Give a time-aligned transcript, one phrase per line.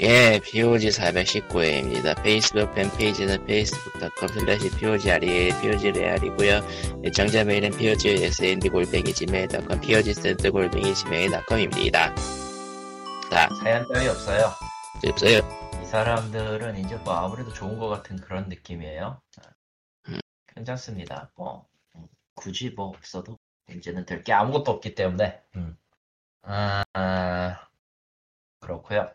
[0.00, 2.20] 예, POG 419회입니다.
[2.22, 6.60] 페이스북 팬페이지는 facebook.com slash POGRE, POGREAL이고요
[7.04, 12.12] 애청자 메일은 POGSND 골뱅이 지메일.com, POGSND 골뱅이 지메일.com입니다.
[13.30, 14.50] 자, 사연 따위 없어요.
[15.06, 15.38] 없어요.
[15.80, 19.20] 이 사람들은 이제 뭐 아무래도 좋은 것 같은 그런 느낌이에요.
[20.08, 20.18] 음.
[20.56, 21.30] 괜찮습니다.
[21.36, 23.38] 뭐 음, 굳이 뭐 없어도
[23.70, 25.40] 이제는 될 게 아무것도 없기 때문에.
[25.54, 25.76] 음.
[26.42, 27.68] 아, 아,
[28.60, 29.08] 그렇고요.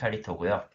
[0.00, 0.68] 칼리토고요.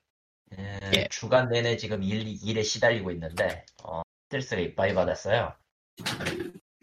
[0.58, 1.08] 음, 예.
[1.09, 5.54] 주간 내내 지금 일, 일에 시달리고 있는데 어, 스트레스가 이빠이 받았어요.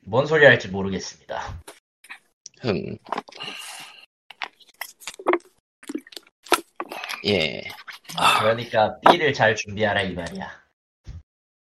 [0.04, 1.60] 뭔 소리 할지 모르겠습니다.
[2.60, 2.98] 흠.
[7.24, 7.62] 예,
[8.40, 10.62] 그러니까 B를 잘 준비하라 이 말이야.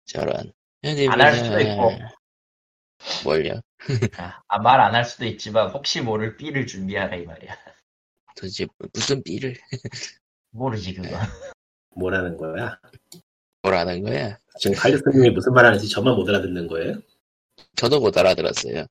[0.06, 0.54] 저런.
[0.84, 1.92] 안 할 수도 있고.
[3.26, 3.60] 뭘요?
[4.48, 7.54] 아, 말 안 할 수도 있지만 혹시 모를 B를 준비하라 이 말이야.
[8.38, 9.56] 도대체 무슨 삐를
[10.52, 11.10] 모르지 그거.
[11.96, 12.78] 뭐라는 거야?
[13.64, 14.38] 뭐라는 거야?
[14.60, 16.96] 지금 칼리스님이 무슨 말 하는지 저만 못 알아듣는 거예요?
[17.76, 18.86] 저도 못 알아들었어요.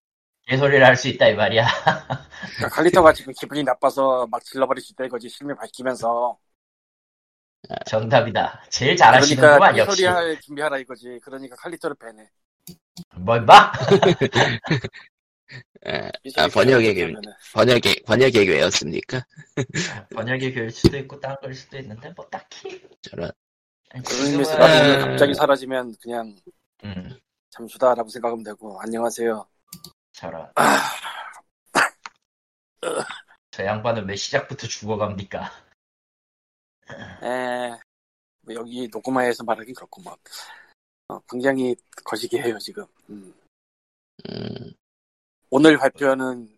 [0.46, 1.64] 개소리를 할 수 있다 이 말이야.
[2.56, 6.36] 그러니까 칼리터가 지금 기분이 나빠서 막 질러버릴 수 있다 이거지 실명 밝히면서
[7.86, 8.64] 정답이다.
[8.70, 9.96] 제일 그러니까 잘하시는구만 이 역시.
[9.96, 12.28] 소리 할 준비하라 이거지 그러니까 칼리터를 빼내
[13.16, 13.46] 뭐임
[15.82, 15.90] 마?
[15.92, 16.94] 아, 이 아, 번역의.
[16.94, 17.20] 교
[17.54, 19.24] 번역의, 번역의 교회였습니까?
[20.14, 22.86] 번역의 교일 수도 있고 딴걸 수도 있는데 뭐 딱히.
[23.02, 23.30] 저런.
[23.88, 26.36] 그런 의미에서 지금은- 나중에 갑자기 사라지면 그냥
[26.84, 27.18] 음,
[27.50, 29.46] 잠수다라고 생각하면 되고 안녕하세요
[30.12, 30.48] 저런.
[30.54, 30.78] 아,
[33.50, 35.50] 저 양반은 왜 시작부터 죽어갑니까?
[37.24, 37.70] 에,
[38.42, 40.16] 뭐 여기 녹음하에서 말하긴 그렇고 뭐
[41.08, 43.34] 어, 굉장히 거시기해요 지금 음.
[44.28, 44.72] 음,
[45.50, 46.48] 오늘 발표는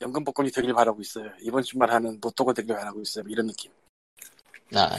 [0.00, 3.70] 연금 복권이 되길 바라고 있어요 이번 주말 하는 로또가 되길 바라고 있어요 이런 느낌
[4.74, 4.96] 아,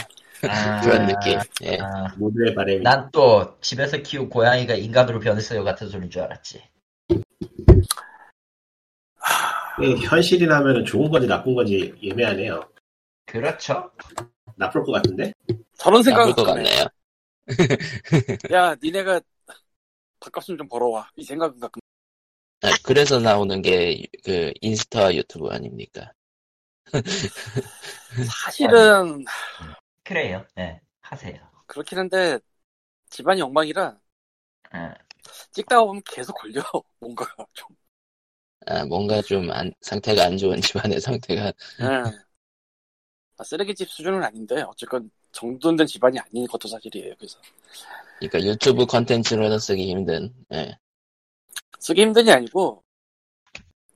[0.48, 1.40] 아, 그런 느낌.
[1.64, 1.78] 예.
[1.82, 6.64] 아, 모두의 바램이 난또 집에서 키운 고양이가 인간으로 변했어요 같은 소리인 줄 알았지.
[9.82, 12.70] 이게 현실이라면 좋은 건지 나쁜 건지 예매하네요.
[13.26, 13.92] 그렇죠.
[14.56, 15.34] 나쁠 것 같은데?
[15.78, 16.88] 저런 나쁠 생각은 것 가네 같네요.
[18.52, 19.20] 야 니네가
[20.20, 21.82] 밥값좀 좀 벌어와 이 생각은 가끔
[22.62, 26.12] 아, 그래서 나오는 게 그 인스타 유튜브 아닙니까?
[28.44, 29.26] 사실은
[30.04, 30.46] 그래요.
[30.56, 31.40] 네, 하세요.
[31.68, 32.40] 그렇긴 한데
[33.10, 34.00] 집안이 엉망이라
[34.72, 34.94] 아,
[35.52, 36.62] 찍다가 보면 계속 걸려
[37.00, 37.76] 뭔가가 좀
[38.68, 42.26] 아, 뭔가 좀 안, 상태가 안 좋은 집안의 상태가 예.
[43.38, 47.40] 아, 쓰레기집 수준은 아닌데 어쨌건 정돈된 집안이 아닌 것도 사실이에요 그래서
[48.20, 50.78] 그러니까 유튜브 컨텐츠로는 쓰기 힘든 예.
[51.80, 52.84] 쓰기 힘든이 아니고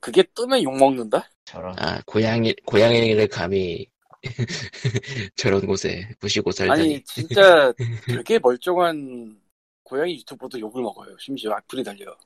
[0.00, 1.30] 그게 뜨면 욕 먹는다?
[1.44, 1.74] 저런.
[1.78, 3.86] 아 고양이 고양이를 감히
[5.36, 6.74] 저런 곳에 부시고 살다니.
[6.74, 7.72] 아니 진짜
[8.06, 9.40] 되게 멀쩡한
[9.82, 11.16] 고양이 유튜버도 욕을 먹어요.
[11.18, 12.16] 심지어 악플이 달려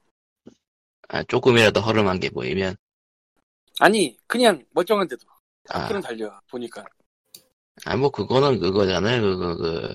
[1.08, 2.76] 아 조금이라도 허름한 게 보이면?
[3.78, 5.26] 아니 그냥 멀쩡한데도
[5.68, 6.84] 아, 악플은 달려 보니까.
[7.86, 9.20] 아 뭐 그거는 그거잖아요.
[9.22, 9.94] 그거 그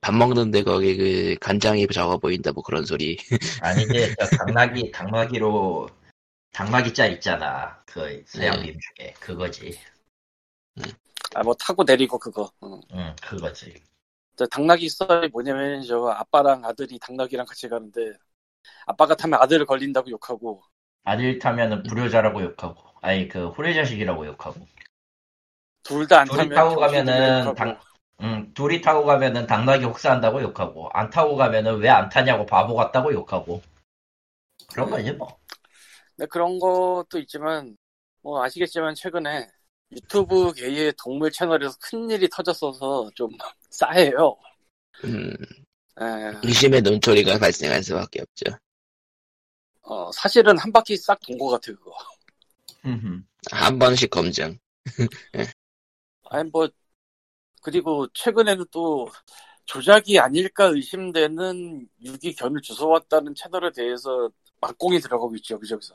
[0.00, 3.16] 밥 먹는데 거기 그 간장이 적어 보인다 뭐 그런 소리
[3.62, 5.88] 아니 이제 저 당나귀 당나귀로
[6.52, 7.82] 당나귀 짤 있잖아.
[7.86, 9.78] 그 서양 밈 중에 그거지.
[11.34, 12.82] 아 뭐 타고 내리고 그거 응.
[12.92, 13.74] 응, 그거지.
[14.36, 18.12] 저 당나귀 썰이 뭐냐면 저 아빠랑 아들이 당나귀랑 같이 가는데
[18.86, 20.62] 아빠가 타면 아들을 걸린다고 욕하고
[21.02, 24.64] 아들 타면은 불효자라고 욕하고, 아니 그 후레자식이라고 욕하고.
[25.82, 27.54] 둘 다안 둘이 타면 타고 가면은.
[27.54, 27.78] 당,
[28.22, 33.12] 응, 둘이 타고 가면은 당나귀 혹사한다고 욕하고, 안 타고 가면은 왜 안 타냐고 바보 같다고
[33.12, 33.60] 욕하고.
[34.68, 35.38] 그런 거지 뭐.
[36.16, 37.76] 네, 그런 것도 있지만
[38.22, 39.48] 뭐 아시겠지만 최근에
[39.92, 43.30] 유튜브 계의 동물 채널에서 큰 일이 터졌어서 좀
[43.70, 44.36] 싸해요.
[45.04, 45.34] 음,
[46.00, 46.04] 에,
[46.42, 48.58] 의심의 논소리가 발생할 수밖에 없죠
[49.82, 51.92] 어, 사실은 한 바퀴 싹 돈 것 같아 그거.
[53.50, 54.58] 한 번씩 검증
[56.30, 56.68] 아니 뭐
[57.62, 59.08] 그리고 최근에는 또
[59.66, 65.94] 조작이 아닐까 의심되는 유기견을 주워왔다는 채널에 대해서 막공이 들어가고 있죠 여기저기서.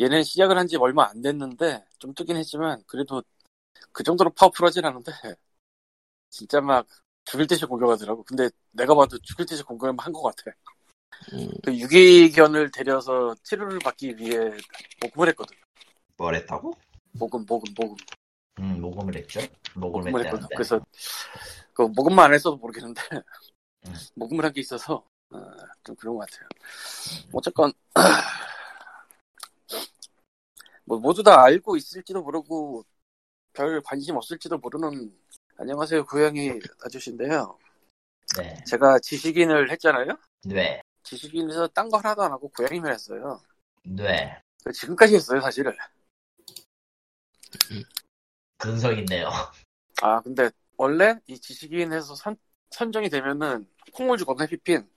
[0.00, 3.22] 얘는 시작을 한 지 얼마 안 됐는데 좀 뜨긴 했지만 그래도
[3.92, 5.12] 그 정도로 파워풀하진 않은데
[6.30, 6.86] 진짜 막
[7.24, 8.22] 죽일 듯이 공격하더라고.
[8.24, 10.56] 근데 내가 봐도 죽일 듯이 공격을 한것 같아.
[11.34, 14.50] 음, 그 유기견을 데려서 치료를 받기 위해
[15.02, 15.56] 녹음을 했거든.
[16.16, 16.74] 뭘 했다고?
[17.12, 17.96] 녹음, 녹음, 녹
[18.58, 18.74] 음.
[18.76, 19.40] 응, 녹음을 했죠.
[19.74, 20.24] 녹음을.
[20.24, 20.54] 했다는데.
[20.54, 20.80] 그래서
[21.72, 23.22] 그 녹음만 안 했어도 모르겠는데 음.
[24.14, 25.38] 녹음을 한 게 있어서 어,
[25.84, 26.48] 좀 그런 것 같아요.
[27.32, 27.72] 어쨌건
[30.84, 32.84] 뭐 모두 다 알고 있을지도 모르고
[33.54, 35.16] 별 관심 없을지도 모르는
[35.58, 37.58] 안녕하세요, 고양이 아저씨인데요.
[38.36, 38.56] 네.
[38.66, 40.16] 제가 지식인을 했잖아요.
[40.44, 40.82] 뇌.
[41.04, 43.40] 지식인에서 딴 거 하나도 안 하고 고양이만 했어요.
[43.84, 44.40] 뇌.
[44.74, 45.72] 지금까지 했어요, 사실은.
[48.62, 49.28] 근성 있네요.
[50.02, 52.36] 아, 근데 원래 이 지식인에서 선,
[52.70, 54.88] 선정이 되면은 콩을 주거든, 해피핀.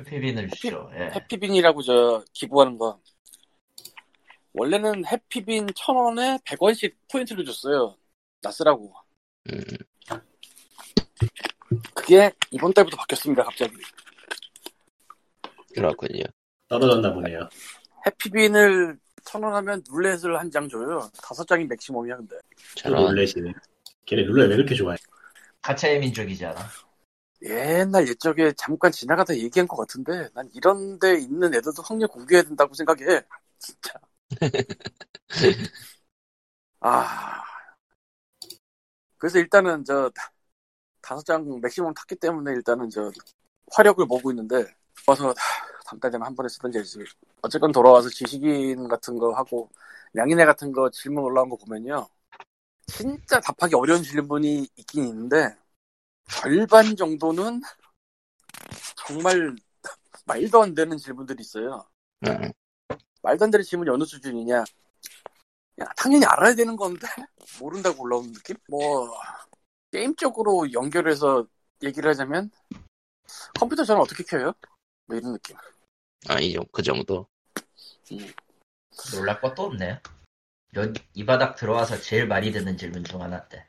[0.00, 0.90] 해피빈을 주죠.
[0.94, 1.10] 예.
[1.14, 3.00] 해피빈이라고 저 기부하는 거.
[4.54, 7.96] 원래는 해피빈 천 원에 100원씩 포인트를 줬어요.
[8.42, 8.92] 나 쓰라고.
[9.52, 9.60] 음,
[11.94, 13.76] 그게 이번 달부터 바뀌었습니다, 갑자기.
[15.72, 16.24] 그렇군요.
[16.68, 17.48] 떨어졌나 보네요.
[18.06, 21.08] 해피빈을 천 원 하면 룰렛을 한 장 줘요.
[21.22, 22.36] 다섯 장이 맥시멈이야, 근데.
[22.76, 23.52] 저런 룰렛이네.
[24.06, 24.96] 걔네 룰렛 왜 이렇게 좋아해?
[25.62, 26.60] 가차의 민족이잖아.
[27.42, 32.74] 옛날 옛적에 잠깐 지나가다 얘기한 것 같은데, 난 이런 데 있는 애들도 확률 공개해야 된다고
[32.74, 33.22] 생각해.
[33.58, 33.92] 진짜.
[36.80, 37.42] 아.
[39.18, 40.10] 그래서 일단은 저,
[41.02, 43.10] 다섯 장 맥시멈 탔기 때문에 일단은 저,
[43.72, 44.66] 화력을 모으고 있는데,
[45.06, 45.34] 와서
[45.86, 46.98] 다음 달 되면 한 번에 쓰던지 해야지.
[47.42, 49.68] 어쨌건 돌아와서 지식인 같은 거 하고,
[50.16, 52.08] 양인회 같은 거 질문 올라온 거 보면요.
[52.86, 55.56] 진짜 답하기 어려운 질문이 있긴 있는데,
[56.28, 57.60] 절반 정도는
[58.96, 59.56] 정말
[60.26, 61.84] 말도 안 되는 질문들이 있어요.
[62.26, 62.52] 음,
[63.22, 64.58] 말도 안 되는 질문이 어느 수준이냐.
[65.80, 67.06] 야, 당연히 알아야 되는 건데,
[67.60, 68.56] 모른다고 올라오는 느낌?
[68.68, 69.10] 뭐,
[69.90, 71.46] 게임적으로 연결해서
[71.82, 72.50] 얘기를 하자면,
[73.58, 74.52] 컴퓨터 저는 어떻게 켜요?
[75.10, 75.56] 뭐 이런 느낌.
[76.28, 77.26] 아, 이, 정- 그 정도.
[79.12, 79.98] 놀랄 것도 없네요.
[80.76, 83.66] 여- 이 바닥 들어와서 제일 많이 듣는 질문 중 하나인데.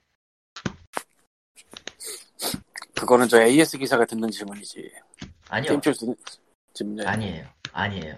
[2.95, 4.91] 그거는 저 AS 기사가 듣는 질문이지.
[5.49, 5.81] 아니요.
[6.75, 7.11] 듣는 아니야.
[7.11, 7.47] 아니에요.
[7.71, 8.17] 아니에요.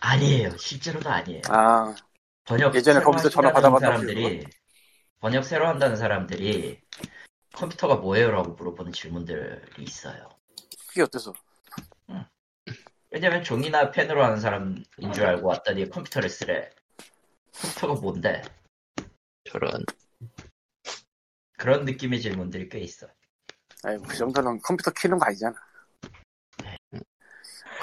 [0.00, 0.56] 아니에요.
[0.56, 1.42] 실제로도 아니에요.
[1.48, 1.94] 아,
[2.44, 4.46] 번역 예전에 거기서 전화 받아봤다고 사람들이
[5.20, 6.80] 번역 새로 한다는 사람들이
[7.52, 10.30] 컴퓨터가 뭐예요라고 물어보는 질문들이 있어요.
[10.88, 11.32] 그게 어때서?
[13.14, 14.84] 왜냐면 종이나 펜으로 하는 사람인
[15.14, 16.68] 줄 알고 왔더니 컴퓨터를 쓰래.
[17.52, 18.42] 컴퓨터가 뭔데?
[19.44, 19.84] 저런.
[21.56, 23.06] 그런 느낌의 질문들이 꽤 있어.
[23.84, 25.54] 아이고, 그 정도는 컴퓨터 키는 거 아니잖아.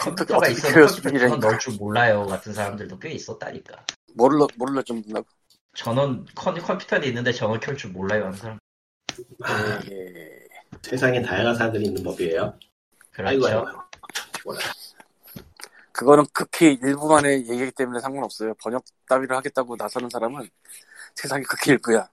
[0.01, 1.37] 컴퓨터가 컴퓨터가 있어도 컴퓨터.
[1.37, 3.85] 넣을 줄 몰라요 같은 사람들도 꽤 있었다니까.
[4.15, 5.23] 모를러, 모를러 좀 듣나?
[5.75, 8.59] 전원 컴, 컴퓨터는 있는데 전원 켤 줄 몰라요 하는 사람.
[9.89, 10.45] 예.
[10.81, 12.59] 세상에 다양한 사람들이 있는 법이에요.
[13.11, 13.29] 그렇죠.
[13.29, 14.80] 아이고, 아이고, 아이고.
[15.93, 18.53] 그거는 극히 일부만의 얘기이기 때문에 상관없어요.
[18.55, 20.49] 번역 따위를 하겠다고 나서는 사람은
[21.15, 22.09] 세상에 극히 일부야.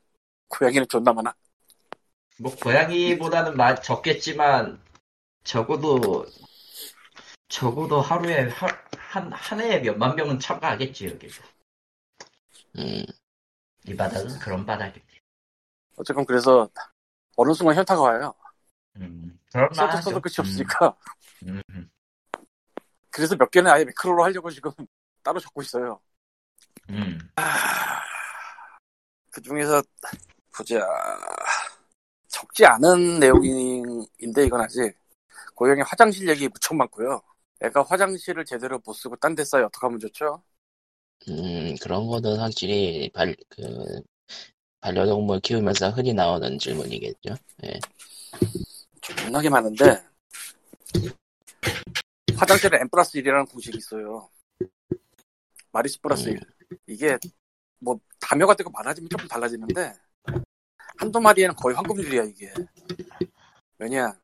[0.49, 1.35] 고양이는 존나 많아.
[2.41, 4.81] 뭐 고양이보다는 마- 적겠지만
[5.45, 6.27] 적어도
[7.49, 8.67] 적어도 하루에 하-
[8.99, 11.43] 한, 한 해에 몇만 명은 참가하겠지 여기서.
[12.79, 13.05] 음,
[13.87, 15.15] 이 바닥은 그런 바닥입니다.
[15.97, 16.69] 어쨌건 그래서
[17.37, 18.35] 어느 순간 현타가 와요.
[18.97, 20.01] 음, 그런 써도.
[20.01, 20.97] 써도 끝이 없으니까.
[21.45, 21.91] 음, 음,
[23.19, 24.71] 그래서 몇 개는 아예 매크로로 하려고 지금
[25.25, 26.01] 따로 적고 있어요.
[26.89, 27.19] 음.
[29.33, 29.83] 그 중에서
[30.55, 30.87] 보자.
[32.29, 34.97] 적지 않은 내용인데 이건 아직
[35.57, 37.21] 고양이 화장실 얘기 무척 많고요.
[37.61, 39.65] 애가 화장실을 제대로 못 쓰고 딴데 싸요.
[39.65, 40.41] 어떻게 하면 좋죠?
[41.29, 44.01] 음, 그런 거는 확실히 발, 그,
[44.81, 47.35] 반려동물 키우면서 흔히 나오는 질문이겠죠.
[47.65, 47.81] 예.
[49.01, 50.05] 존나게 많은데
[52.39, 54.31] 화장실에 n 플러스 1이라는 공식이 있어요.
[55.73, 56.41] 마리스 플러스 1.
[56.87, 57.19] 이게
[57.79, 59.95] 뭐 다묘가 되고 많아지면 조금 달라지는데
[60.99, 62.53] 한두 마리에는 거의 황금률이야 이게.
[63.79, 64.19] 왜냐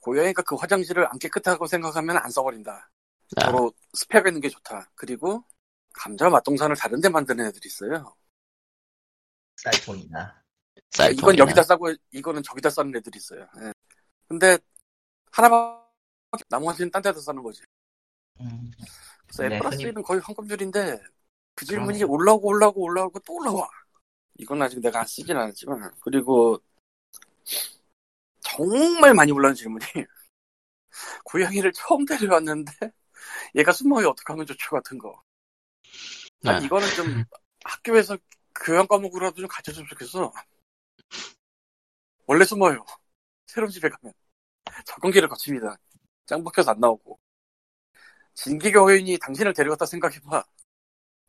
[0.00, 2.90] 고양이가 그 화장실을 안 깨끗하고 생각하면 안 써버린다.
[3.36, 4.90] 아, 서로 스펙 있는 게 좋다.
[4.94, 5.44] 그리고
[5.94, 8.14] 감자 맛동산을 다른 데 만드는 애들이 있어요.
[9.56, 10.42] 쌀통이나.
[10.90, 11.20] 쌀통이나.
[11.20, 13.46] 이건 여기다 싸고 이거는 저기다 싸는 애들이 있어요.
[13.62, 13.72] 예.
[14.28, 14.58] 근데
[15.30, 15.81] 하나밖에
[16.48, 17.62] 나머지는 딴 데다 싸는 거지.
[18.40, 18.70] 음,
[19.26, 21.00] 그래서 네, M 플러스 흔히- 1은 거의 황금줄인데
[21.54, 22.12] 그 질문이 그러네.
[22.12, 23.68] 올라오고 올라오고 올라오고 또 올라와.
[24.38, 26.58] 이건 아직 내가 쓰진 않았지만 그리고
[28.40, 29.84] 정말 많이 올라온 질문이
[31.24, 32.72] 고양이를 처음 데려왔는데
[33.54, 35.22] 얘가 숨어요 어떻게 하면 좋죠 같은 거.
[36.44, 37.04] 아, 아, 이거는 좀
[37.64, 38.16] 학교에서
[38.64, 40.32] 교양 과목으로라도 좀 가르쳐주면 좋겠어.
[42.26, 42.84] 원래 숨어요.
[43.46, 44.12] 새로운 집에 가면.
[44.86, 45.76] 적응기를 거칩니다.
[46.26, 47.18] 짱 박혀서 안 나오고.
[48.34, 50.44] 진기교인이 당신을 데려갔다 생각해봐.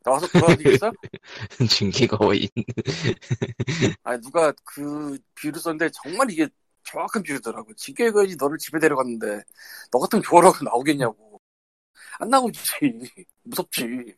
[0.03, 0.91] 나와서 돌아다니겠어?
[1.69, 2.47] 증기거인.
[4.03, 6.47] 아니, 누가 그 비유를 썼는데 정말 이게
[6.83, 7.73] 정확한 비유더라고.
[7.75, 9.41] 진기교인이 너를 집에 데려갔는데
[9.91, 11.41] 너 같으면 좋아라고 나오겠냐고.
[12.19, 12.61] 안 나오지.
[13.43, 14.15] 무섭지.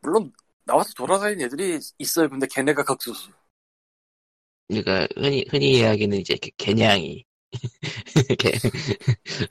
[0.00, 0.32] 물론
[0.64, 2.28] 나와서 돌아다니는 애들이 있어요.
[2.30, 3.30] 근데 걔네가 극소수.
[4.68, 7.25] 그러니까 흔히 흔히 이야기는 이제 개- 개냥이.
[8.38, 8.52] 개-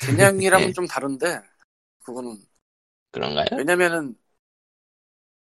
[0.05, 0.73] 그냥이랑은 네.
[0.73, 1.41] 좀 다른데
[2.03, 2.37] 그거는
[3.11, 3.47] 그런가요?
[3.57, 4.15] 왜냐면은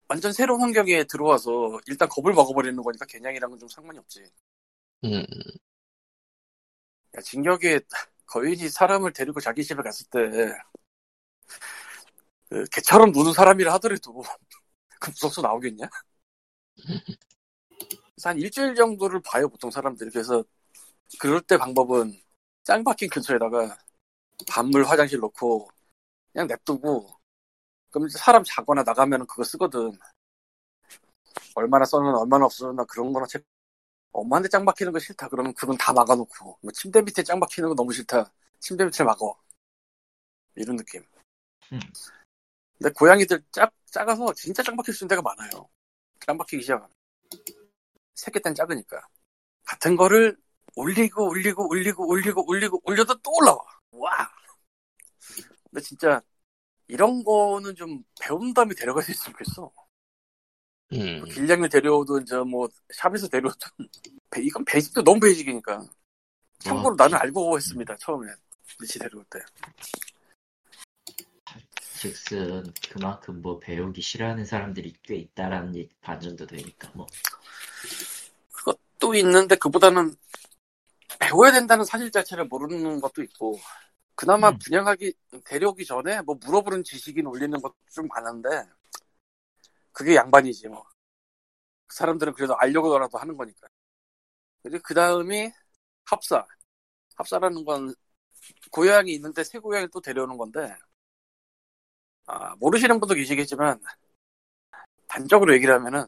[0.09, 4.23] 완전 새로운 환경에 들어와서 일단 겁을 먹어버리는 거니까 개냥이랑은 좀 상관이 없지.
[5.03, 5.23] 음,
[7.17, 7.81] 야, 진격에
[8.25, 10.51] 거인이 사람을 데리고 자기 집에 갔을 때,
[12.49, 14.23] 그 개처럼 노는 사람이라 하더라도,
[14.99, 15.87] 그 무섭소 나오겠냐?
[18.15, 20.09] 그래서 한 일주일 정도를 봐요, 보통 사람들이.
[20.11, 20.43] 그래서,
[21.19, 22.19] 그럴 때 방법은,
[22.63, 23.77] 짱박힌 근처에다가,
[24.47, 25.69] 반물 화장실 놓고,
[26.31, 27.09] 그냥 냅두고,
[27.91, 29.91] 그럼 이제 사람 자거나 나가면 그거 쓰거든.
[31.55, 33.43] 얼마나 써는 얼마나 없으나 그런 거나 책,
[34.11, 35.29] 엄마한테 짱 박히는 거 싫다.
[35.29, 38.31] 그러면 그건 다 막아놓고, 뭐 침대 밑에 짱 박히는 거 너무 싫다.
[38.59, 39.37] 침대 밑을 막어.
[40.55, 41.03] 이런 느낌.
[41.71, 41.79] 음.
[42.77, 45.69] 근데 고양이들 작, 작아서 진짜 짱 박힐 수 있는 데가 많아요.
[46.25, 46.89] 짱 박히기 시작하면.
[48.15, 49.01] 새끼 땐 작으니까.
[49.65, 50.37] 같은 거를
[50.75, 53.59] 올리고, 올리고, 올리고, 올리고, 올리고, 올려도 또 올라와.
[53.91, 54.29] 와!
[55.69, 56.21] 근데 진짜,
[56.87, 59.71] 이런 거는 좀 배운 다음에 데려가야 됐으면 좋겠어.
[60.93, 63.67] 음, 길냥이 데려오든 저 뭐 샵에서 데려오든
[64.31, 65.83] 배- 이건 베이직도 너무 베이직이니까
[66.57, 66.95] 참고로 어.
[66.97, 68.25] 나는 알고 했습니다 처음에
[68.79, 69.37] 리치 데려올 때
[71.99, 77.05] 즉슨 그만큼 뭐 배우기 싫어하는 사람들이 꽤 있다라는 반전도 되니까 뭐
[78.51, 80.15] 그것도 있는데 그보다는
[81.17, 83.59] 배워야 된다는 사실 자체를 모르는 것도 있고
[84.15, 84.59] 그나마 음.
[84.59, 85.13] 분양하기
[85.45, 88.49] 데려오기 전에 뭐 물어보는 지식인 올리는 것도 좀 많은데
[89.91, 90.89] 그게 양반이지 뭐그
[91.89, 93.67] 사람들은 그래도 알려고라도 하는 거니까
[94.63, 95.51] 그리고 그 다음이
[96.05, 96.45] 합사
[97.15, 97.93] 합사라는 건
[98.71, 100.75] 고양이 있는데 새 고양이 또 데려오는 건데
[102.27, 103.81] 아, 모르시는 분도 계시겠지만
[105.07, 106.05] 단적으로 얘기를 하면은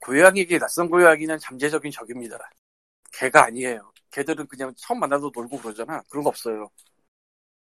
[0.00, 2.38] 고양이에게 낯선 고양이는 잠재적인 적입니다.
[3.12, 3.93] 개가 아니에요.
[4.14, 6.00] 개들은 그냥 처음 만나도 놀고 그러잖아.
[6.08, 6.70] 그런 거 없어요.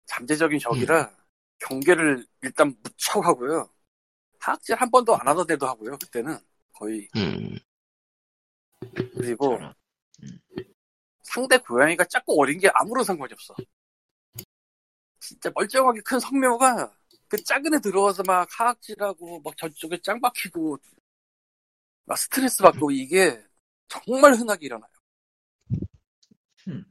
[0.06, 1.12] 잠재적인 적이라
[1.58, 3.68] 경계를 일단 무척 하고요.
[4.40, 5.98] 하악질 한 번도 안 하던 데도 하고요.
[5.98, 6.38] 그때는
[6.72, 7.58] 거의 음,
[9.16, 9.74] 그리고 저런.
[11.24, 13.56] 상대 고양이가 작고 어린 게 아무런 상관이 없어.
[15.20, 16.96] 진짜 멀쩡하게 큰 성묘가
[17.28, 20.78] 그 작은 애 들어와서 막 하악질하고 막 저쪽에 짱 박히고
[22.04, 23.44] 막 스트레스 받고 이게
[23.88, 24.95] 정말 흔하게 일어나요.
[26.68, 26.86] 음.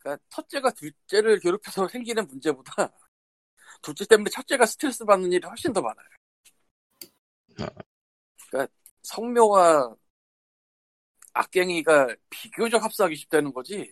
[0.00, 2.72] 그러니까 첫째가 둘째를 괴롭혀서 생기는 문제보다
[3.82, 6.06] 둘째 때문에 첫째가 스트레스 받는 일이 훨씬 더 많아요.
[8.48, 8.72] 그러니까
[9.02, 9.96] 성묘와
[11.32, 13.90] 악갱이가 비교적 합사하기 쉽다는 거지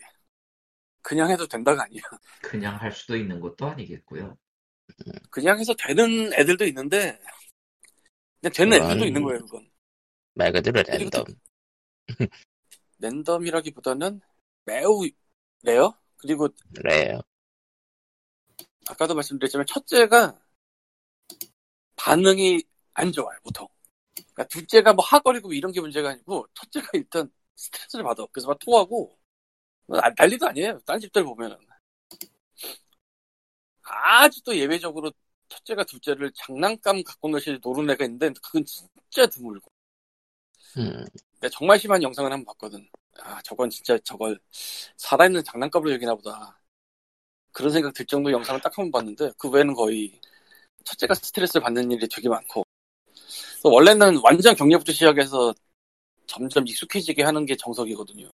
[1.03, 2.03] 그냥 해도 된다가 아니야.
[2.43, 4.39] 그냥 할 수도 있는 것도 아니겠고요.
[5.31, 7.19] 그냥 해서 되는 애들도 있는데
[8.41, 9.41] 그냥 되는 애들도 있는 거예요.
[9.41, 9.71] 그건
[10.35, 11.25] 말 그대로 랜덤.
[12.99, 14.21] 랜덤이라기보다는
[14.65, 15.07] 매우
[15.63, 16.49] 레어 그리고
[16.83, 17.21] 레요.
[18.89, 20.39] 아까도 말씀드렸지만 첫째가
[21.97, 22.63] 반응이
[22.95, 23.67] 안 좋아요 보통.
[24.15, 28.25] 그러니까 둘째가 뭐 하거리고 이런 게 문제가 아니고 첫째가 일단 스트레스를 받아.
[28.33, 29.19] 그래서 막 토하고
[29.87, 30.81] 뭐 난- 난리도 아니에요.
[30.87, 31.57] 딴 집들 보면은
[33.83, 35.13] 아주 또 예외적으로
[35.49, 39.71] 첫째가 둘째를 장난감 갖고 노실 노는 애가 있는데 그건 진짜 드물고.
[40.77, 41.05] 음,
[41.51, 42.87] 정말 심한 영상을 한번 봤거든.
[43.21, 44.39] 아 저건 진짜 저걸
[44.97, 46.61] 살아있는 장난감으로 여기나 보다.
[47.53, 50.21] 그런 생각 들 정도 영상을 딱 한 번 봤는데 그 외에는 거의
[50.85, 52.65] 첫째가 스트레스를 받는 일이 되게 많고
[53.63, 55.55] 또 원래는 완전 격려부터 시작해서
[56.27, 58.31] 점점 익숙해지게 하는 게 정석이거든요.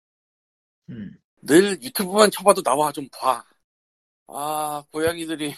[0.90, 1.19] 음.
[1.43, 3.45] 늘 유튜브만 쳐봐도 나와 좀 봐.
[4.29, 5.55] 아 고양이들이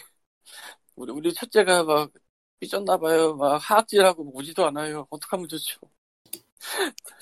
[0.95, 2.11] 우리 우리 첫째가 막
[2.59, 3.35] 삐졌나 봐요.
[3.35, 5.07] 막 하악질하고 오지도 않아요.
[5.09, 5.79] 어떡하면 좋죠.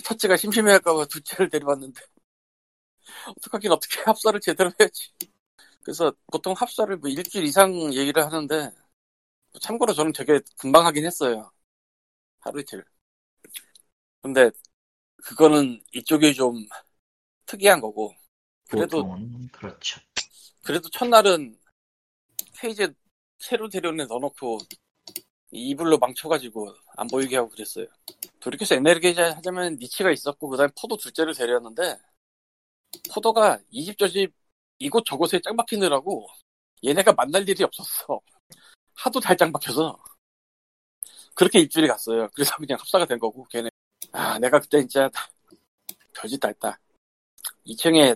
[0.03, 2.01] 첫째가 심심해할까봐 둘째를 데려왔는데
[3.37, 5.11] 어떡하긴 어떻게 합사를 제대로 해야지.
[5.83, 8.71] 그래서 보통 합사를 뭐 일주일 이상 얘기를 하는데
[9.59, 11.51] 참고로 저는 되게 금방 하긴 했어요.
[12.39, 12.85] 하루 이틀.
[14.21, 14.51] 근데
[15.23, 16.65] 그거는 이쪽이 좀
[17.45, 18.15] 특이한 거고
[18.69, 19.03] 그래도
[19.51, 19.99] 그렇죠.
[20.63, 21.59] 그래도 첫날은
[22.59, 22.89] 케이지에
[23.39, 24.59] 새로 데려온 애 넣어놓고
[25.51, 27.85] 이불로 망쳐가지고 안 보이게 하고 그랬어요.
[28.39, 28.99] 돌이켜서 옛날에
[29.33, 31.99] 하자면 니치가 있었고 그 다음에 포도 둘째를 데려왔는데
[33.13, 34.33] 포도가 이 집 저집
[34.79, 36.27] 이곳 저곳에 짱 박히느라고
[36.83, 38.19] 얘네가 만날 일이 없었어.
[38.95, 39.97] 하도 달짱 박혀서
[41.35, 42.29] 그렇게 입줄이 갔어요.
[42.33, 43.69] 그래서 그냥 합사가 된 거고 걔네
[44.11, 45.09] 아 내가 그때 진짜
[46.13, 46.79] 별짓 다 했다.
[47.65, 48.15] 2층에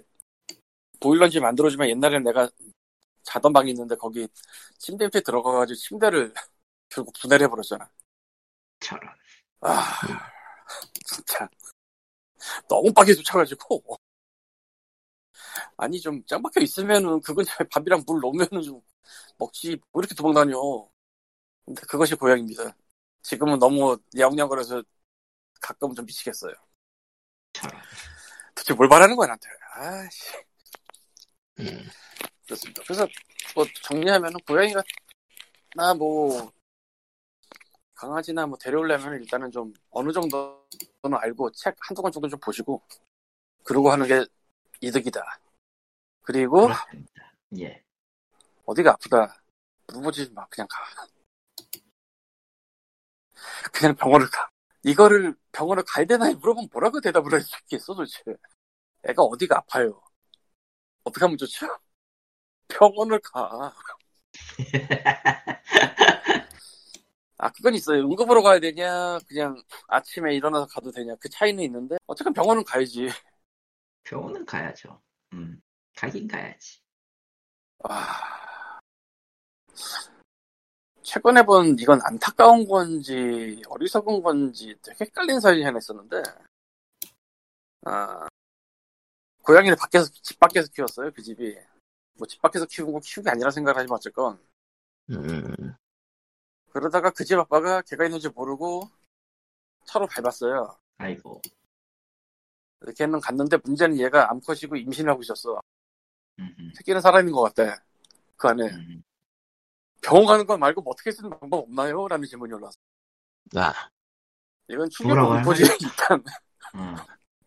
[0.99, 2.49] 보일러인지 만들어주면 옛날엔 내가
[3.23, 4.27] 자던 방이 있는데 거기
[4.79, 6.33] 침대 밑에 들어가가지고 침대를
[6.95, 7.89] 결국 분해를 해버렸잖아.
[8.79, 9.09] 저런.
[9.59, 9.99] 아,
[11.05, 11.49] 진짜.
[12.69, 13.83] 너무 빠게 쫓아가지고
[15.77, 18.81] 아니 좀 짱박혀 있으면은 그건 밥이랑 물 넣으면은 좀
[19.37, 20.55] 먹지 왜 이렇게 도망다녀
[21.65, 22.75] 근데 그것이 고양입니다
[23.23, 24.83] 지금은 너무 야옹야옹거려서
[25.59, 26.53] 가끔은 좀 미치겠어요
[27.53, 27.81] 저런.
[28.53, 30.31] 도대체 뭘 바라는 거야 나한테 아씨
[31.59, 31.89] 음.
[32.45, 33.07] 그렇습니다 그래서
[33.55, 34.83] 뭐 정리하면은 고양이가
[35.75, 36.51] 나뭐
[37.95, 40.59] 강아지나 뭐 데려오려면 일단은 좀 어느 정도는
[41.13, 42.81] 알고 책 한두 권 정도 좀 보시고
[43.63, 44.25] 그러고 하는 게
[44.81, 45.21] 이득이다.
[46.23, 47.33] 그리고 그렇습니다.
[47.59, 47.83] 예.
[48.65, 49.41] 어디가 아프다
[49.87, 51.07] 물어보지 마 그냥 가.
[53.71, 54.49] 그냥 병원을 가.
[54.83, 58.21] 이거를 병원을 가야 되나 물어보면 뭐라고 대답을 할 수 있겠어 도대체.
[59.07, 60.01] 애가 어디가 아파요.
[61.03, 61.67] 어떻게 하면 좋죠?
[62.67, 63.73] 병원을 가.
[67.37, 68.01] 아, 그건 있어요.
[68.03, 73.09] 응급으로 가야 되냐, 그냥 아침에 일어나서 가도 되냐, 그 차이는 있는데, 어쨌든 병원은 가야지.
[74.03, 75.01] 병원은 가야죠.
[75.33, 75.61] 음.
[75.95, 76.79] 가긴 가야지.
[77.83, 78.79] 아.
[81.03, 86.23] 최근에 본 이건 안타까운 건지, 어리석은 건지 되게 헷갈린 사연이 하나 있었는데,
[87.85, 88.27] 아,
[89.43, 91.55] 고양이를 밖에서, 집 밖에서 키웠어요, 그 집이.
[92.17, 94.39] 뭐 집 밖에서 키운 건 키운 게 아니라 생각을 하지만 어쨌건.
[95.11, 95.75] 음.
[96.75, 98.89] 그러다가 그 집 아빠가 개가 있는지 모르고
[99.85, 100.77] 차로 밟았어요.
[100.97, 101.41] 아이고.
[102.97, 105.61] 걔는 갔는데 문제는 얘가 암컷이고 임신을 하고 있었어.
[106.39, 107.73] 음, 새끼는 살아있는 것 같대.
[108.35, 108.65] 그 안에.
[108.65, 109.01] 음.
[110.01, 112.09] 병원 가는 거 말고 뭐 어떻게 쓰는 방법 없나요?
[112.09, 112.77] 라는 질문이 올라왔어.
[113.55, 113.89] 아,
[114.67, 116.21] 이건 충격 할 공포지, 일단.
[116.75, 116.95] 음.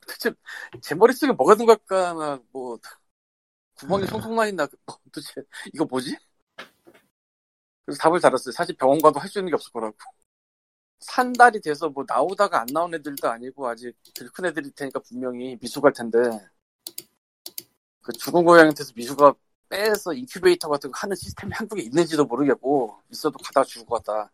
[0.01, 0.33] 도대체
[0.81, 2.15] 제 머릿속에 뭐가 든 걸까?
[2.15, 2.79] 막 뭐,
[3.75, 4.07] 구멍이 음.
[4.09, 4.67] 송송 나 있나?
[4.87, 5.43] 뭐, 도대체
[5.75, 6.17] 이거 뭐지?
[7.89, 8.53] 그래서 답을 달았어요.
[8.53, 9.97] 사실 병원 가도 할 수 있는 게 없을 거라고.
[11.01, 15.93] 산 달이 돼서 뭐 나오다가 안 나온 애들도 아니고 아직 덜큰 애들일 테니까 분명히 미숙할
[15.93, 16.19] 텐데
[18.03, 19.35] 그 죽은 고양이한테서 미숙아
[19.69, 24.33] 빼서 인큐베이터 같은 거 하는 시스템이 한국에 있는지도 모르겠고 있어도 가다가 죽을 것 같다.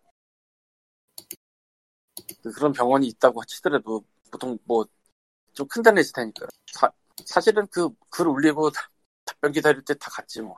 [2.43, 4.85] 그- 그런 병원이 있다고 치더라도 보통 뭐
[5.55, 6.47] 좀 큰 데는 있을 테니까
[7.27, 8.89] 사, 실은 그 글 올리고 다-
[9.27, 10.57] 답변 기다릴 때 다 갔지 뭐.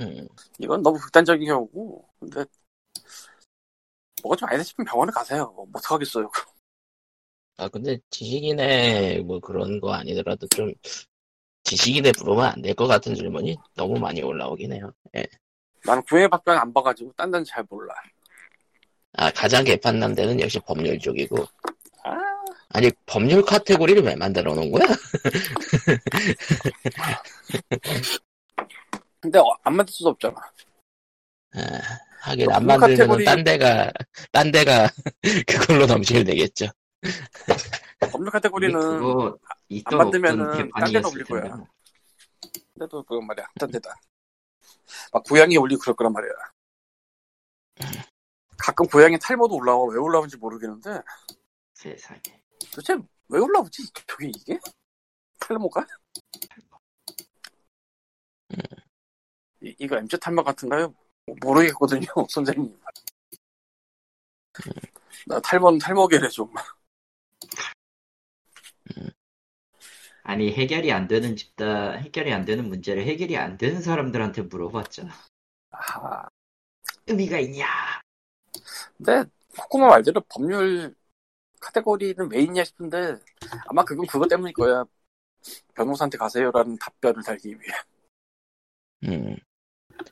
[0.00, 0.28] 음.
[0.58, 2.44] 이건 너무 극단적인 경우고 근데
[4.22, 5.52] 뭐가 좀 아니다 싶으면 병원에 가세요.
[5.56, 6.30] 뭐 어떡하겠어요.
[7.56, 10.72] 아, 근데 지식인의 뭐 그런 거 아니더라도 좀
[11.64, 14.92] 지식인에 물으면 안 될 것 같은 질문이 너무 많이 올라오긴 해요.
[15.16, 15.24] 예.
[15.84, 17.94] 나는 구애받변 안 봐가지고 딴 데는 잘 몰라.
[19.14, 21.44] 아, 가장 개판난 데는 역시 법률 쪽이고.
[22.04, 22.16] 아,
[22.70, 24.86] 아니, 법률 카테고리를 왜 만들어 놓은 거야?
[29.20, 30.36] 근데 어, 안 만들 수도 없잖아.
[31.54, 31.60] 아,
[32.22, 33.92] 하긴 안 만들면 카테고리- 딴 데가,
[34.32, 34.88] 딴 데가
[35.46, 36.66] 그걸로 넘치게 되겠죠.
[38.12, 38.78] 법률 카테고리는
[39.90, 41.42] 만들면은 없던 딴 개판이었을 올릴 거야.
[41.42, 41.66] 텐데 뭐.
[42.74, 43.46] 근데도 그건 말이야.
[43.58, 43.94] 딴 데다.
[45.12, 46.30] 막 고양이 올리고 그럴 거란 말이야.
[48.58, 49.84] 가끔 고양이 탈모도 올라와.
[49.90, 51.00] 왜 올라오는지 모르겠는데
[51.74, 52.20] 세상에.
[52.72, 52.96] 도대체
[53.28, 53.82] 왜 올라오지?
[54.06, 54.58] 저게 이게?
[55.40, 55.86] 탈모가?
[59.62, 60.94] 이, 이거 MZ 탈모 같은가요?
[61.42, 62.78] 모르겠거든요, 선생님.
[65.26, 66.52] 나 탈모는 탈모계래 좀.
[70.22, 75.12] 아니 해결이 안 되는 집단 해결이 안 되는 문제를 해결이 안 되는 사람들한테 물어봤잖아.
[75.70, 76.28] 아,
[77.06, 77.66] 의미가 있냐?
[78.96, 79.24] 근데
[79.56, 80.94] 코코마 말대로 법률
[81.60, 83.18] 카테고리는 왜 있냐 싶은데
[83.68, 84.84] 아마 그건 그것 때문일 거야.
[85.74, 87.72] 변호사한테 가세요라는 답변을 달기 위해.
[89.04, 89.36] 음.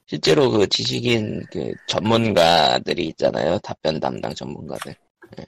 [0.07, 3.59] 실제로 그 지식인 그 전문가들이 있잖아요.
[3.61, 4.95] 답변 담당 전문가들.
[5.39, 5.47] 예.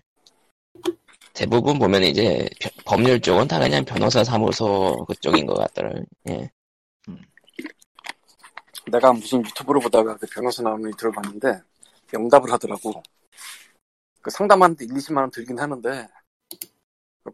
[1.35, 6.05] 대부분 보면 이제 벼- 법률 쪽은 다 그냥 변호사 사무소 그쪽인 것 같더라고요.
[6.31, 6.51] 예.
[8.90, 11.61] 내가 무슨 유튜브로 보다가 그 변호사 나오는 인터뷰 봤는데
[12.12, 13.03] 영답을 하더라고.
[14.20, 16.09] 그 상담하는데 1, 20만 원 들긴 하는데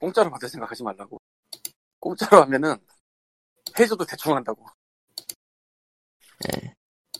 [0.00, 1.18] 공짜로 받을 생각하지 말라고.
[2.00, 2.76] 공짜로 하면은
[3.78, 4.66] 해줘도 대충 한다고.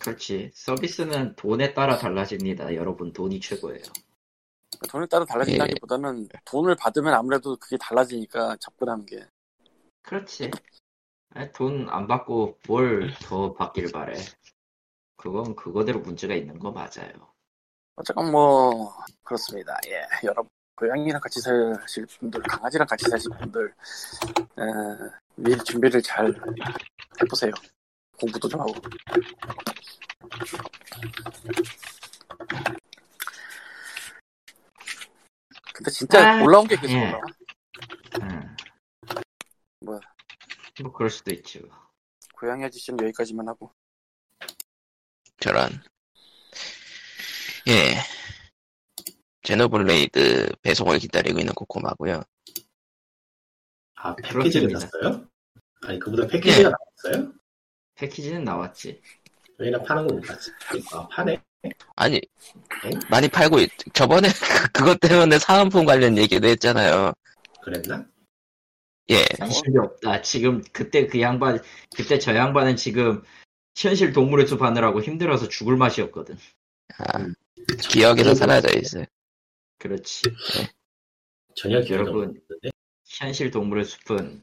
[0.05, 0.51] 그렇지.
[0.55, 2.75] 서비스는 돈에 따라 달라집니다.
[2.75, 3.83] 여러분 돈이 최고예요.
[4.89, 5.75] 돈에 따라 달라진다는 예.
[5.75, 9.25] 기보다는 돈을 받으면 아무래도 그게 달라지니까 접근하는 게.
[10.03, 10.51] 그렇지.
[11.55, 14.15] 돈 안 받고 뭘 더 받길 바래.
[15.17, 17.33] 그건 그거대로 문제가 있는 거 맞아요.
[17.97, 19.77] 어쨌건 뭐 그렇습니다.
[19.87, 23.69] 예, 여러분 고양이랑 같이 사실 분들, 강아지랑 같이 사실 분들
[24.59, 24.63] 에,
[25.37, 26.35] 미리 준비를 잘
[27.23, 27.53] 해보세요.
[28.21, 28.73] 공부도 좀 하고.
[35.75, 37.07] 근데 진짜 아, 올라온 게 계속 예.
[37.09, 37.21] 올라와.
[38.23, 38.57] 음.
[39.81, 41.61] 뭐뭐 그럴 수도 있죠.
[42.35, 43.73] 고양이 아저씨는 여기까지만 하고
[45.41, 45.71] 저런.
[47.69, 47.97] 예.
[49.43, 52.23] 제노블레이드 배송을 기다리고 있는 코코마고요.
[53.97, 54.79] 아, 패키지를.
[54.79, 55.29] 샀어요?
[55.83, 56.73] 아니, 그보다 패키지가 예.
[56.73, 57.33] 나왔어요?
[57.95, 59.01] 패키지는 나왔지.
[59.59, 60.51] 왜나 파는 거 못 봤지?
[60.93, 61.41] 아, 파네?
[61.97, 62.21] 아니,
[62.85, 62.91] 응?
[63.09, 67.13] 많이 팔고 있, 저번에 그- 그것 때문에 사은품 관련 얘기도 했잖아요.
[67.63, 68.07] 그랬나?
[69.11, 69.25] 예.
[69.39, 70.23] 관심이 없다.
[70.23, 71.61] 지금 그때 그 양반,
[71.97, 73.23] 그때 저 양반은 지금
[73.77, 76.37] 현실 동물의 숲 하느라고 힘들어서 죽을 맛이었거든.
[76.99, 77.27] 아,
[77.81, 79.05] 기억에서 사라져 있어요.
[79.79, 80.23] 그렇지.
[81.57, 82.29] 전혀 기억이 여러분.
[82.29, 82.71] 없는데.
[83.07, 84.43] 현실 동물의 숲은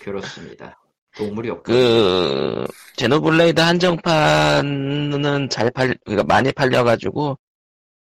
[0.00, 0.81] 그렇습니다.
[1.16, 7.38] 동물이 없고 그, 제노블레이드 한정판은 잘 팔, 그러니까 많이 팔려가지고,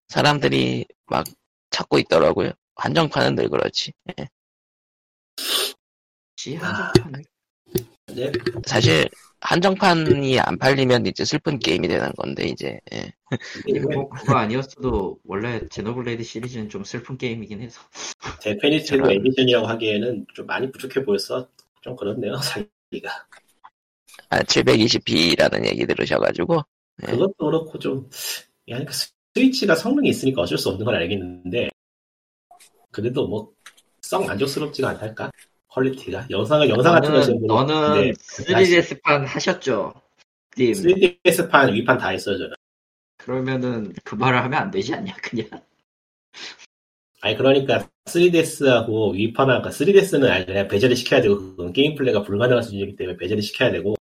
[0.10, 1.26] 사람들이 막
[1.70, 2.52] 찾고 있더라고요.
[2.76, 3.94] 한정판은 늘 그렇지.
[6.36, 7.24] 지 한정판을
[8.06, 8.32] 근데
[8.66, 9.08] 사실,
[9.42, 13.12] 한정판이 안 팔리면 이제 슬픈 게임이 되는 건데, 이제, 예.
[13.94, 17.80] 뭐 그거 아니었어도 원래 제노블레이드 시리즈는 좀 슬픈 게임이긴 해서
[18.42, 19.12] Definitive.
[19.12, 21.48] Edition이라고 하기에는 좀 많이 부족해 보였어.
[21.82, 23.10] 좀 그렇네요, 살 기가.
[24.30, 26.62] 아, 720p라는 얘기 들으셔가지고,
[26.98, 27.12] 네.
[27.12, 28.10] 그것도 그렇고 좀,
[28.70, 28.94] 야, 그
[29.34, 31.70] 스위치가 성능이 있으니까 어쩔 수 없는 건 알겠는데,
[32.92, 33.52] 그래도 뭐,
[34.02, 35.32] 썩 만족스럽지가 않달까?
[35.68, 36.28] 퀄리티가.
[36.30, 39.94] 영상을, 영상 같은 거 지금 너는, 너는 보는데 3DS판 하셨죠?
[40.58, 42.56] 님 3DS판, Wii판 다 했어요, 저는.
[43.18, 45.48] 그러면은 그 말을 하면 안 되지 않냐 그냥
[47.22, 53.18] 아니, 그러니까 3DS하고 Wii판하고, 3DS는 그냥 배제를 시켜야 되고, 그건 게임 플레이가 불가능한 수준이기 때문에
[53.18, 53.96] 배제를 시켜야 되고,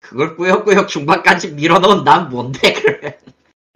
[0.00, 3.12] 그걸 꾸역꾸역 중반까지 밀어넣은 난 뭔데 그러면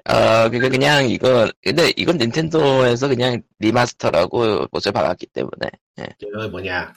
[0.05, 5.71] 어, 그니까 그냥 이거, 근데 이건 닌텐도에서 그냥 remaster라고 못을 박았기 때문에,
[6.21, 6.95] 저 뭐냐,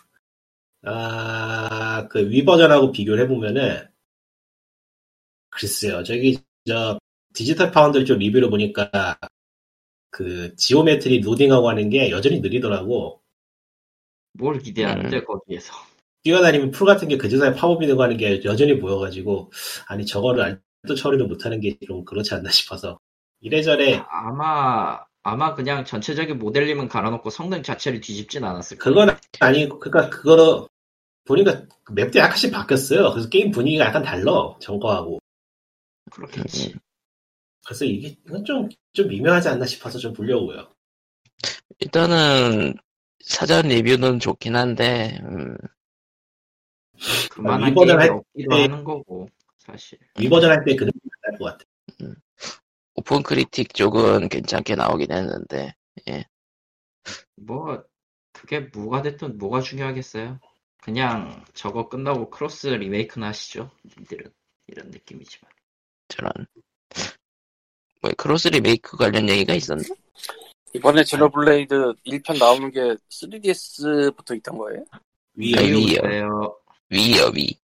[0.84, 3.88] 아, 그 Wii 버전하고 비교를 해보면은,
[5.50, 7.00] 글쎄요, 저기, 저,
[7.34, 9.18] Digital Foundry를 좀 리뷰를 보니까,
[10.12, 13.22] 그, geometry 로딩하고 하는 게 여전히 느리더라고.
[14.34, 15.26] 뭘 기대하는데 음.
[15.26, 15.74] 거기에서
[16.24, 19.52] 뛰어다니면 풀 같은 게 그제서야 팝업이 되고 하는 게 여전히 보여가지고,
[19.88, 20.44] 아니, 저거를
[20.84, 23.00] LOD 처리를 못하는 게 좀 그렇지 않나 싶어서.
[23.40, 30.68] 이래저래, 아마 아마 그냥 전체적인 모델링은 갈아놓고 성능 자체를 뒤집진 않았을 그건 아니고, 그니까 그거로,
[31.26, 33.12] 보니까 맵도 약간씩 바뀌었어요.
[33.12, 35.20] 그래서 게임 분위기가 약간 달라, 전거하고.
[36.12, 36.76] 그렇겠지
[37.66, 40.74] 그래서 이게, 이건 좀, 좀 미묘하지 않나 싶어서 좀 보려고요.
[41.80, 42.74] 일단은,
[43.24, 45.56] 사전 리뷰는 좋긴 한데, 음,
[47.32, 50.00] 그만한 Wii버전 게임이 할 없기도 때- 하는 거고 사실.
[50.20, 51.66] Wii버전 할 때 그 느낌이 날것 같아.
[52.96, 55.74] OpenCritic 쪽은 괜찮게 나오긴 했는데,
[57.36, 57.84] 뭐
[58.34, 60.40] 그게 뭐가 됐든 뭐가 중요하겠어요?
[60.84, 63.72] 그냥 저거 끝나고 크로스 리메이크나 하시죠.
[63.98, 64.32] 님들은.
[64.68, 65.52] 이런 느낌이지만.
[66.08, 66.32] 저런.
[68.02, 69.84] 뭐, 크로스 리메이크 관련 얘기가 있었나?
[70.74, 74.84] 이번에 제노블레이드 1편 나오는 게 3DS부터 있던 거예요?
[75.36, 76.56] Wii, 아니, Wii, Wii요.
[76.90, 77.56] Wii요, Wii.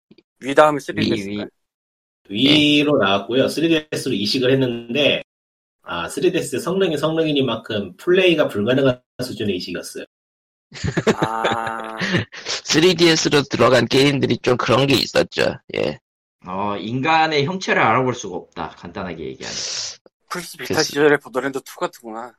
[0.42, 1.50] Wii 다음에 Wii, 3DS.
[2.30, 2.80] Wii.
[2.80, 3.46] Wii로 나왔고요.
[3.48, 5.24] 3DS로 이식을 했는데,
[5.82, 10.06] 아, 3DS 성능이 성능이니만큼 플레이가 불가능한 수준의 이식이었어요.
[11.16, 11.98] 아,
[12.66, 15.58] 3DS로 들어간 게임들이 좀 그런 게 있었죠.
[15.76, 15.98] 예.
[16.46, 19.58] 어 인간의 형체를 알아볼 수가 없다 간단하게 얘기하면
[20.30, 20.84] 플스 비타 글쎄.
[20.84, 22.34] 시절의 보더랜드 2 같구나.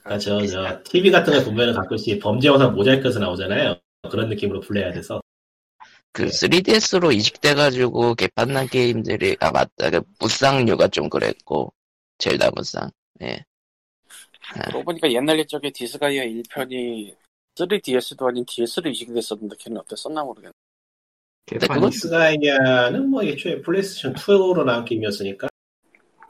[0.00, 3.78] 그러니까 저, 저, TV 같은 거 보면 가끔씩 범죄 영상 모자이크해서 나오잖아요.
[4.10, 5.20] 그런 느낌으로 플레이해야 돼서.
[6.12, 6.28] 그 네.
[6.48, 9.90] 3DS로 이식돼가지고 개판난 게임들이, 아, 맞다.
[9.90, 11.72] 그, 무쌍류가 좀 그랬고,
[12.18, 12.90] 젤다 무쌍.
[13.22, 13.44] 예.
[14.66, 17.14] 그러고 보니까 옛날 옛적에 디스가이아 1편이
[17.56, 20.52] 3DS도 아닌 DS로 이식이 됐었는데 걔는 어땠었나 모르겠네.
[21.46, 25.48] 근데 그건- 스가이아는 뭐 애초에 플레이스테이션 2로 나온 게임이었으니까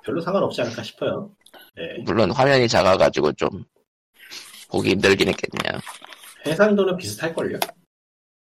[0.06, 1.34] 별로 상관없지 않을까 싶어요.
[1.78, 2.00] 예.
[2.04, 3.64] 물론 화면이 작아가지고 좀,
[4.70, 5.80] 보기 힘들긴 했겠네요.
[6.46, 7.58] 해상도는 비슷할걸요?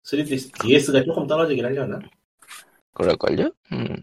[0.04, 2.00] 3DS, DS가 조금 떨어지긴 하려나?
[2.94, 3.52] 그럴걸요?
[3.74, 3.96] 음.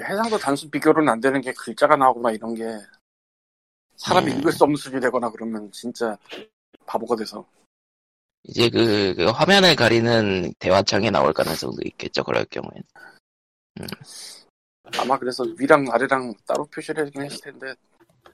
[0.00, 2.64] 해상도 단순 비교로는 안 되는 게 글자가 나오거나 이런 게
[3.96, 4.38] 사람이 음.
[4.38, 6.16] 읽을 수 없는 수준이 되거나 그러면 진짜
[6.86, 7.46] 바보가 돼서.
[8.44, 12.24] 이제 그, 그 화면을 가리는 대화창에 나올 가능성도 있겠죠.
[12.24, 12.82] 그럴 경우엔.
[14.98, 17.74] 아마 그래서 위랑 아래랑 따로 표시를 하긴 했을 텐데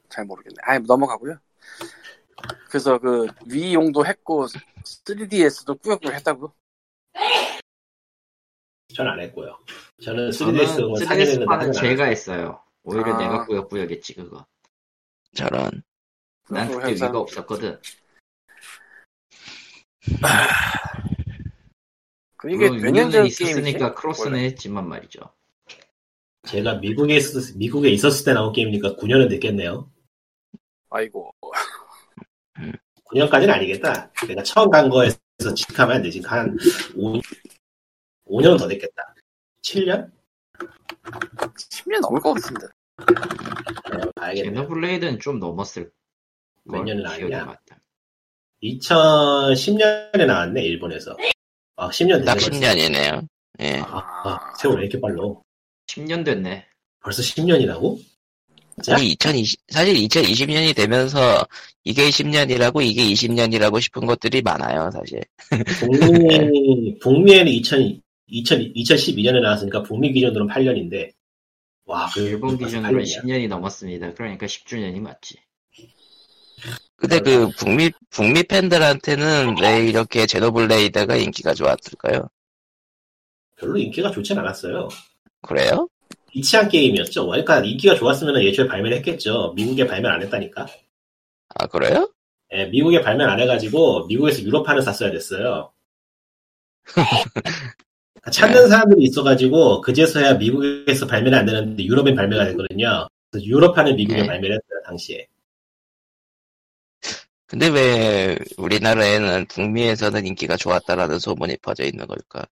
[0.09, 0.55] 잘 모르겠네.
[0.63, 1.39] 아예 넘어가고요.
[2.69, 6.53] 그래서 그 위용도 했고 3DS도 꾸역꾸역 했다고.
[8.95, 9.59] 전 안 했고요.
[10.03, 12.05] 저는 저는 3DS 뭐 사긴 했는데 3DS판은 하진 제가.
[12.05, 13.19] 했어요 오히려 아.
[13.19, 14.47] 내가 꾸역꾸역했지 그거
[15.35, 15.83] 저런.
[16.49, 17.79] 난 그때 회사- 위가 없었거든
[22.39, 23.95] 그 이게 물론 몇년 6년에 전 있었으니까 게임이지?
[24.01, 24.45] 크로스는 원래.
[24.45, 25.21] 했지만 말이죠.
[26.47, 29.91] 제가 미국에 있었, 미국에 있었을 때 나온 게임이니까 9년은 됐겠네요.
[30.91, 31.35] 아이고
[33.05, 34.11] 9년까지는 아니겠다.
[34.27, 35.19] 내가 처음 간 거에서
[35.55, 36.21] 직하면 안 되지.
[36.21, 36.57] 한
[36.97, 37.21] 5,
[38.27, 39.15] 5년은 더 됐겠다.
[39.63, 40.11] 7년?
[41.57, 42.67] 10년 넘을 것 같은데.
[44.21, 44.35] 네.
[44.43, 45.91] 제노블레이드는 좀 넘었을
[46.65, 47.47] 몇걸 년은?
[47.47, 47.79] 맞다.
[48.63, 51.17] 2010년에 나왔네, 일본에서.
[51.77, 52.25] 아, 10년 됐네.
[52.25, 52.51] 딱 벌써.
[52.51, 53.29] 10년이네요.
[53.61, 53.81] 예.
[53.81, 55.23] 아, 아, 세월 왜 이렇게 빨라?
[55.87, 56.67] 10년 됐네.
[57.01, 58.01] 벌써 10년이라고?
[58.83, 61.47] 자, 우리 2020, 사실 2020년이 되면서
[61.85, 65.23] 이게 10년이라고 이게 20년이라고 싶은 것들이 많아요, 사실.
[65.81, 71.13] 북미, 북미에는 2000, 2000, 2012년에 나왔으니까 북미 기준으로는 8년인데,
[71.87, 73.23] 와, 그 일본 기준으로 8년이야.
[73.23, 74.13] 10년이 넘었습니다.
[74.15, 75.37] 그러니까 10주년이 맞지.
[76.97, 82.29] 근데 그 북미, 북미 팬들한테는 왜 이렇게 제노블레이드가 인기가 좋았을까요?
[83.57, 84.89] 별로 인기가 좋진 않았어요.
[85.47, 85.89] 그래요?
[86.35, 87.27] 이치한 게임이었죠.
[87.27, 89.53] 그러니까 인기가 좋았으면 예초에 발매를 했겠죠.
[89.57, 90.67] 미국에 발매 안 했다니까.
[91.55, 92.11] 아, 그래요?
[92.53, 95.73] 예, 미국에 발매 안 해가지고 미국에서 유럽판을 샀어야 됐어요.
[98.31, 103.07] 찾는 사람들이 있어가지고 그제서야 미국에서 발매는 안 되는데 유럽엔 발매가 되거든요.
[103.31, 104.27] 그래서 유럽판을 미국에 네.
[104.27, 105.27] 발매를 했어요 당시에.
[107.47, 112.45] 근데 왜 우리나라에는 북미에서는 인기가 좋았다라는 소문이 퍼져 있는 걸까?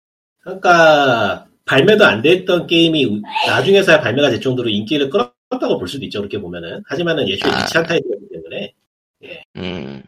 [0.41, 6.19] 그러니까 발매도 안 됐던 게임이 나중에서야 발매가 될 정도로 인기를 끌었다고 볼 수도 있죠.
[6.19, 6.82] 그렇게 보면은.
[6.86, 7.63] 하지만은 예초에 아.
[7.63, 8.73] 이치한 타이틀이기 때문에
[9.56, 10.04] 음,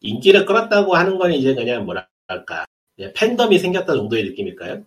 [0.00, 2.64] 인기를 끌었다고 하는 건 이제 그냥 뭐랄까
[2.96, 4.84] 그냥 팬덤이 생겼다 정도의 느낌일까요?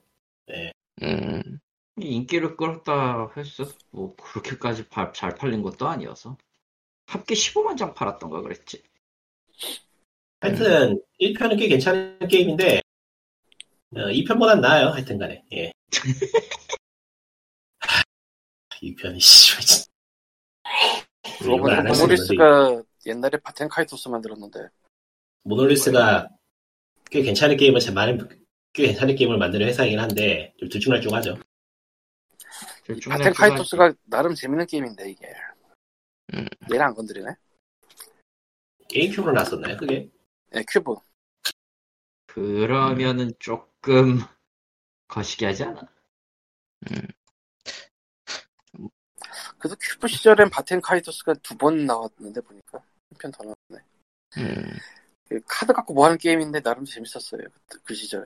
[1.04, 1.60] 음,
[2.00, 3.66] 인기를 끌었다 했어.
[3.92, 6.38] 뭐 그렇게까지 발- 잘 팔린 것도 아니어서.
[7.08, 8.82] 합계 15만 장 팔았던가 그랬지.
[10.42, 12.82] 하여튼 1편은 꽤 괜찮은 게임인데
[13.96, 14.90] 어, 2편보단 나아요.
[14.90, 15.44] 하여튼 간에.
[15.54, 15.72] 예.
[18.82, 19.86] 2편이 씨발 진짜.
[21.40, 24.68] 그러고 모노리스가 옛날에 바텐카이토스 만들었는데
[25.44, 26.28] 모놀리스가
[27.10, 28.28] 꽤 괜찮은 게임을 제 많은
[28.74, 31.38] 꽤 괜찮은 게임을 만드는 회사이긴 한데 좀 들쭉날쭉하죠.
[33.10, 35.28] 바텐카이토스가 나름 재밌는 게임인데 이게
[36.34, 36.46] 음.
[36.72, 37.30] 얘는 안 건드리네
[38.90, 39.78] 게임큐브로 나왔었나요?
[39.78, 40.10] 그게?
[40.52, 40.96] 네, 큐브
[42.36, 44.20] 그러면은 조금
[45.08, 45.88] 거시기 하지 않아?
[49.58, 53.86] 그래도 큐브 시절엔 바텐 카이토스가 두 번 나왔는데 보니까 한 편 더 나왔네
[54.38, 54.74] 음.
[55.30, 58.26] 그 카드 갖고 뭐 하는 게임인데 나름 재밌었어요 그, 그 시절에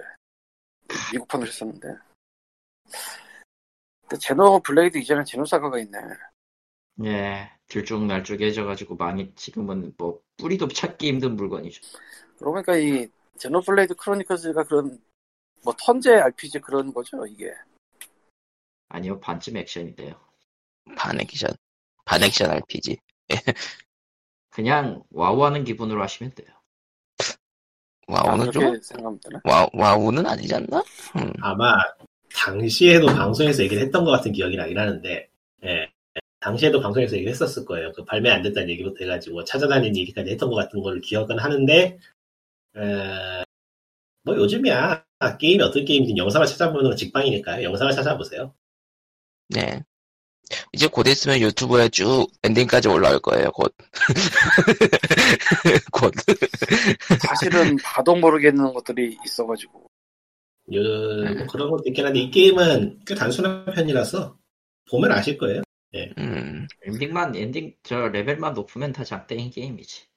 [1.14, 1.88] 미국판으로 했었는데
[4.02, 6.00] 근데 제노 블레이드 이전에 제노사가가 있네
[7.06, 11.82] 예, 들쭉날쭉해져가지고 많이 지금은 뭐 뿌리도 찾기 힘든 물건이죠.
[12.38, 13.08] 그러고 보니까 이
[13.40, 15.00] 제노 블레이드 크로니커즈가 그런
[15.64, 17.52] 뭐 턴제 RPG 그런 거죠 이게
[18.90, 20.16] 아니요, 반쯤 액션인데요.
[20.98, 21.52] 반 액션.
[22.06, 22.98] 반 액션 RPG.
[24.50, 26.48] 그냥 와우하는 기분으로 하시면 돼요.
[28.08, 29.20] 아, 와우는 그렇게 좀?
[29.44, 30.84] 와, 와우는 아니지 않나?
[31.18, 31.32] 음.
[31.42, 31.76] 아마
[32.34, 35.30] 당시에도 방송에서 얘기를 했던 것 같은 기억이 나긴 하는데
[35.66, 35.92] 예.
[36.40, 37.92] 당시에도 방송에서 얘기를 했었을 거예요.
[37.92, 42.00] 그 발매 안 됐다는 얘기부터 해가지고 찾아다니는 얘기까지 했던 것 같은 걸 기억은 하는데
[42.78, 43.44] 에,
[44.24, 45.06] 뭐 요즘이야
[45.40, 47.64] 게임이 어떤 게임이든 영상을 찾아보는 건 직방이니까요.
[47.64, 48.54] 영상을 찾아보세요.
[49.50, 49.84] 네.
[50.74, 53.76] 이제 곧 있으면 유튜브에 쭉 엔딩까지 올라올 거예요, 곧.
[55.92, 56.14] 곧.
[57.20, 59.86] 사실은 봐도 모르겠는 것들이 있어가지고
[60.74, 64.38] 요, 뭐 그런 것도 있긴 한데 이 게임은 꽤 단순한 편이라서
[64.90, 65.62] 보면 아실 거예요.
[66.18, 70.09] 음, 엔딩만, 엔딩, 저 레벨만 높으면 다 장땡인 게임이지.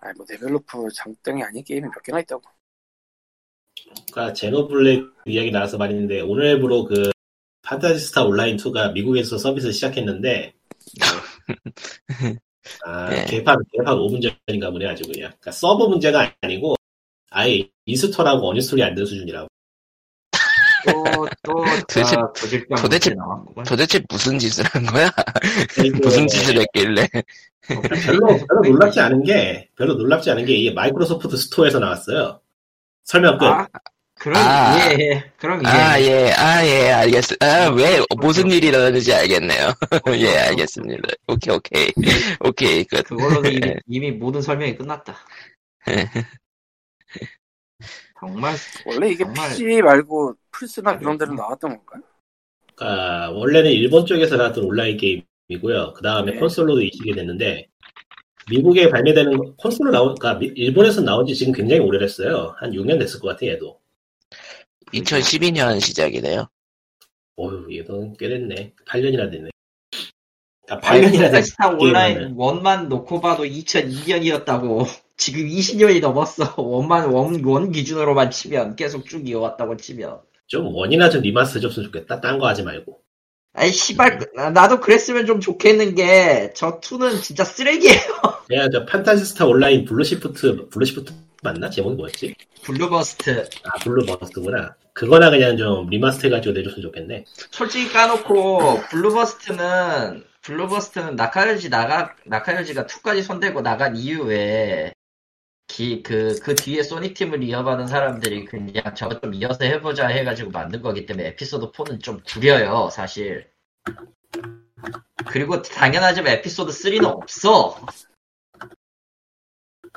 [0.00, 2.42] 아니 뭐 레벨 높으면 장땡이 아닌 게임이 몇 개나 있다고
[4.12, 7.10] 그러니까 제노블레이드 이야기 나와서 말인데 오늘부로 그
[7.62, 10.54] 판타지스타 온라인 2가 미국에서 서비스 시작했는데
[12.84, 13.24] 아, 네.
[13.26, 16.76] 개판 개판 5분 전인가 보네 아주 그냥 그러니까 서버 문제가 아니고
[17.30, 19.48] 아예 install하고 uninstall이 안 된 수준이라고
[20.86, 22.32] 또, 또, 도대체- 아,
[22.80, 23.64] 도대체- 나왔구만.
[23.66, 25.10] 도대체 무슨 짓을 한 거야?
[25.78, 27.06] 이게 무슨 짓을 했길래?
[28.06, 32.40] 별로 별로 놀랍지 않은 게 별로 놀랍지 않은 게 이게 마이크로소프트 스토어에서 나왔어요
[33.04, 33.66] 설명 끝 아,
[34.20, 34.76] 그럼, 아.
[34.78, 35.32] 예, 예.
[35.38, 35.68] 그럼, 예.
[35.68, 37.36] 아, 예, 아, 예, 알겠어.
[37.40, 39.72] 아, 왜, 무슨 일이 일어나는지 알겠네요.
[40.18, 41.08] 예, 알겠습니다.
[41.26, 41.88] 오케이, 오케이.
[42.44, 43.02] 오케이, 끝.
[43.04, 45.16] 그걸로는 이미, 이미 모든 설명이 끝났다.
[48.20, 52.02] 정말, 원래 이게 정말- PC 말고 플스나 그런 데로 나왔던 건가요?
[52.74, 55.22] 그러니까 원래는 일본 쪽에서 나왔던 온라인 게임
[55.54, 55.94] 이고요.
[55.94, 56.38] 그 다음에 네.
[56.38, 57.66] 콘솔로도 이식이 됐는데
[58.50, 62.54] 미국에 발매되는 거- 콘솔로 나온 그러니까 미- 일본에서 나온 지 지금 굉장히 오래됐어요.
[62.58, 63.78] 한 6년 됐을 것 같아 얘도.
[64.94, 66.48] 2012년 시작이네요.
[67.36, 68.72] 어휴, 얘도 꽤 됐네.
[68.86, 69.50] 8년이나 됐네.
[70.68, 72.34] 아, 아니, 8년이나 됐 판타스타 온라인.
[72.36, 74.86] 원만 놓고 봐도 2002년이었다고.
[75.16, 76.54] 지금 20년이 넘었어.
[76.56, 80.20] 원만 원, 원 기준으로만 치면 계속 쭉 이어왔다고 치면.
[80.46, 82.20] 좀 one이나 좀 remaster 줬으면 좋겠다.
[82.20, 82.99] 딴 거 하지 말고.
[83.52, 87.98] 아이 씨발 나- 나도 그랬으면 좀 좋겠는 게저 2는 진짜 쓰레기예요.
[88.46, 91.68] 그냥 저 판타지스타 온라인 블루시프트, 블루시프트 맞나?
[91.70, 92.34] 제목이 뭐였지?
[92.62, 94.74] 블루버스트 아, 블루버스트구나.
[94.92, 97.24] 그거나 그냥 좀 remaster 해가지고 내줬으면 좋겠네.
[97.50, 104.92] 솔직히 까놓고 블루버스트는 블루버스트는 나카 유지 나가 나카 유지가 2까지 손대고 나간 이후에
[105.70, 110.82] 기, 그, 그 뒤에 소닉 팀을 이어받은 사람들이 그냥 저거 좀 이어서 해보자 해가지고 만든
[110.82, 113.48] 거기 때문에 에피소드 4는 좀 구려요, 사실.
[115.28, 117.86] 그리고 당연하지만 에피소드 3는 없어.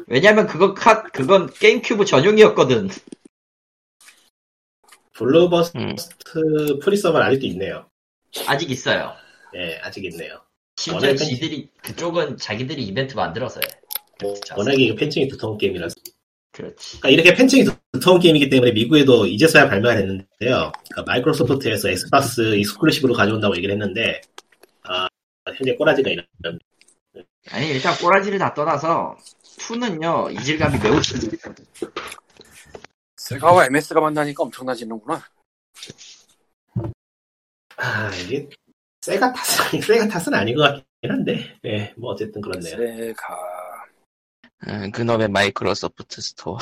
[0.05, 2.89] 왜냐면 그거 카, 그건 게임큐브 전용이었거든.
[5.13, 6.79] 블루버스트 음.
[6.83, 7.89] free server는 아직도 있네요.
[8.47, 9.13] 아직 있어요.
[9.55, 10.41] 예, 아직 있네요.
[10.75, 13.82] 심지어 지들이, 그쪽은 자기들이 이벤트 만들어서 해.
[14.55, 15.95] 워낙에 이거 팬층이 두터운 게임이라서.
[16.51, 16.99] 그렇지.
[16.99, 20.25] 그러니까 이렇게 팬층이 두터운 게임이기 때문에 미국에도 이제서야 발매가 됐는데요.
[20.39, 24.21] 그러니까 마이크로소프트에서 엑스박스 exclusive로 가져온다고 얘기를 했는데,
[24.83, 25.07] 아,
[25.47, 26.25] 현재 꼬라지가 있는.
[27.51, 31.31] 아니 일단 꼬라지를 다 떠나서 2는요 이질감이 매우 심해요.
[33.17, 35.21] 세가와 MS가 만나니까 엄청나지는구나.
[37.77, 38.47] 아, 이게,
[39.01, 42.77] 세가 탓은, 세가 탓은 아닌 것 같긴 한데, 예, 뭐 어쨌든 그렇네요.
[42.77, 43.62] 세가
[44.67, 46.57] 음, 그놈의 마이크로소프트 스토어.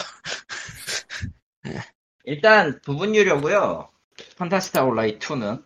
[2.24, 3.90] 일단 부분 유료고요.
[4.38, 5.64] 판타지스타 온라인 2는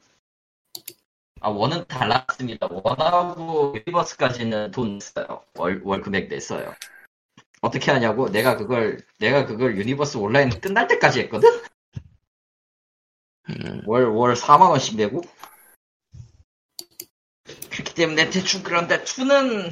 [1.41, 2.67] 아 one은 달랐습니다.
[2.69, 5.43] one하고 유니버스까지는 돈 냈어요.
[5.55, 6.73] 월, 월 금액 냈어요.
[7.61, 8.29] 어떻게 하냐고?
[8.29, 11.49] 내가 그걸 내가 그걸 유니버스 온라인 끝날 때까지 했거든.
[13.49, 15.21] 음, 월월 4만 원씩 내고.
[17.69, 19.69] 그렇기 때문에 대충 그런데 2는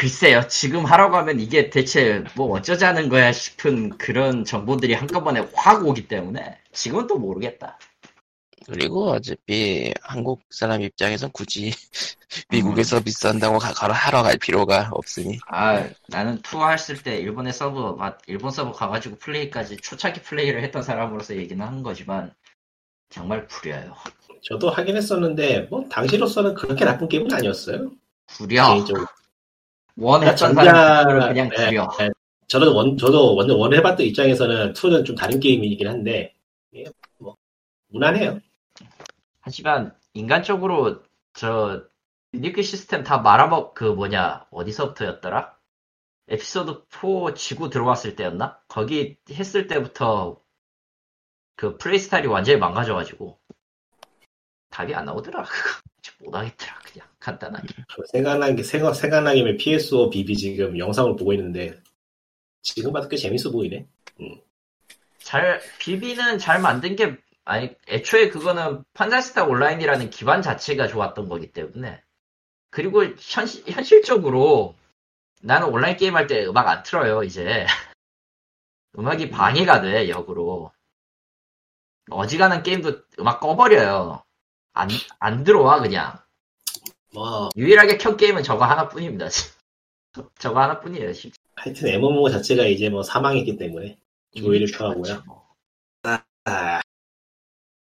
[0.00, 0.48] 글쎄요.
[0.48, 6.56] 지금 하라고 하면 이게 대체 뭐 어쩌자는 거야 싶은 그런 정보들이 한꺼번에 확 오기 때문에
[6.72, 7.78] 지금은 또 모르겠다.
[8.64, 11.72] 그리고 어차피 한국 사람 입장에선 굳이
[12.48, 15.38] 미국에서 비싼다고 가, 가러 하러 갈 필요가 없으니.
[15.48, 20.82] 아 나는 투어 했을 때 일본의 서버 막 일본 서버 가가지고 플레이까지 초창기 플레이를 했던
[20.82, 22.32] 사람으로서 얘기는 하는 거지만
[23.10, 23.94] 정말 구려요.
[24.42, 27.90] 저도 하긴 했었는데, 뭐, 당시로서는 그렇게 나쁜 게임은 아니었어요.
[28.38, 28.72] 구려.
[28.72, 29.06] 개인적으로.
[29.96, 31.88] 원 했던 사람들은 그냥 예, 구려.
[32.00, 32.10] 예.
[32.48, 36.34] 저는 원, 저도 완전 원을 해봤던 입장에서는 2는 좀 다른 게임이긴 한데,
[36.74, 36.84] 예,
[37.18, 37.36] 뭐,
[37.88, 38.40] 무난해요.
[39.40, 41.82] 하지만 인간적으로 저
[42.34, 45.56] 유니크 시스템 다 말아먹 그 뭐냐 어디서부터였더라?
[46.28, 48.60] 에피소드 4 지고 들어왔을 때였나?
[48.68, 50.40] 거기 했을 때부터
[51.56, 53.38] 그 플레이 스타일이 완전히 망가져가지고
[54.70, 55.44] 답이 안 나오더라.
[56.18, 57.08] 못하겠더라 그냥.
[57.18, 57.68] 간단하게.
[58.10, 61.78] 생각난 게, 생각, 김에 PSO BB 지금 영상을 보고 있는데,
[62.62, 63.86] 지금 봐도 꽤 재밌어 보이네.
[65.18, 72.02] 잘 비비는 잘 만든 게 아니 애초에 그거는 판타스타 온라인이라는 기반 자체가 좋았던 거기 때문에.
[72.70, 74.74] 그리고 현실, 현실적으로
[75.42, 77.66] 나는 온라인 게임 할 때 음악 안 틀어요 이제.
[78.98, 80.72] 음악이 방해가 돼 역으로.
[82.10, 84.22] 어지간한 게임도 음악 꺼버려요
[84.80, 84.88] 안,
[85.18, 86.18] 안 들어와 그냥
[87.12, 89.26] 뭐, 유일하게 켠 게임은 저거 하나뿐입니다
[90.38, 93.98] 저거 하나뿐이에요 실제 하여튼 MMO 자체가 이제 뭐 사망했기 때문에,
[94.34, 95.22] 조의를 표하고요.
[96.46, 96.80] 아,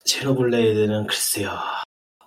[0.05, 1.57] 제노블레이드는 글쎄요.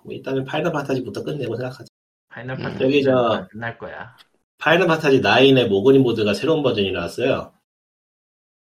[0.02, 1.84] 뭐 일단은 파이널 판타지부터 끝내고 생각하자.
[2.28, 4.16] 파이널 음, 판타지 여기 저- 끝날 거야
[4.56, 7.52] 파이널 판타지 9의 모그리 mod가 새로운 버전이 나왔어요.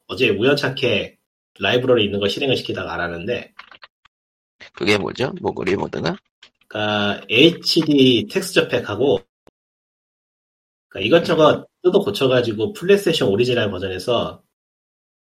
[0.06, 1.18] 어제 우연찮게
[1.60, 3.52] 라이브러리 있는 거 실행을 시키다가 알았는데,
[4.74, 5.32] 그게 뭐죠?
[5.40, 6.16] 모그리 mod가?
[6.68, 9.20] 그니까 HD 텍스처 팩하고,
[10.88, 14.42] 그러니까 이것저것 뜯어 고쳐가지고 플레이스테이션 오리지널 버전에서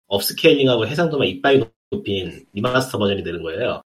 [0.07, 3.81] upscaling하고 해상도만 이빠이 높인 remaster 버전이 되는 거예요.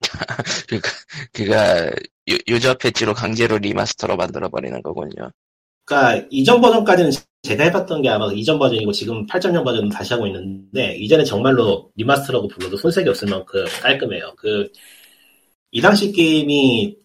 [0.68, 0.88] 그가,
[1.32, 1.90] 그가
[2.28, 5.30] 유, 유저 패치로 강제로 리마스터로 만들어 버리는 거군요.
[5.90, 7.10] 그러니까 이전 버전까지는
[7.42, 12.48] 제가 해봤던 게 아마 이전 버전이고 지금 8.0 버전은 다시 하고 있는데 이전에 정말로 리마스터라고
[12.48, 14.34] 불러도 손색이 없을 만큼 깔끔해요.
[14.36, 14.70] 그
[15.72, 16.96] 이 당시 게임이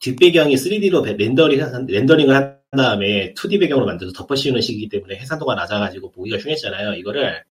[0.00, 6.10] 뒷배경이 3D로 렌더링, 렌더링을 한 다음에 2D 배경으로 만들어서 덮어 씌우는 식이기 때문에 해상도가 낮아가지고
[6.12, 6.94] 보기가 흉했잖아요.
[6.94, 7.44] 이거를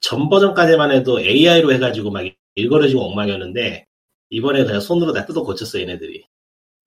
[0.00, 3.86] 전 버전까지만 해도 AI로 해가지고 막 일거려지고 엉망이었는데
[4.30, 6.24] 이번에 그냥 손으로 다 뜯어 고쳤어 얘네들이.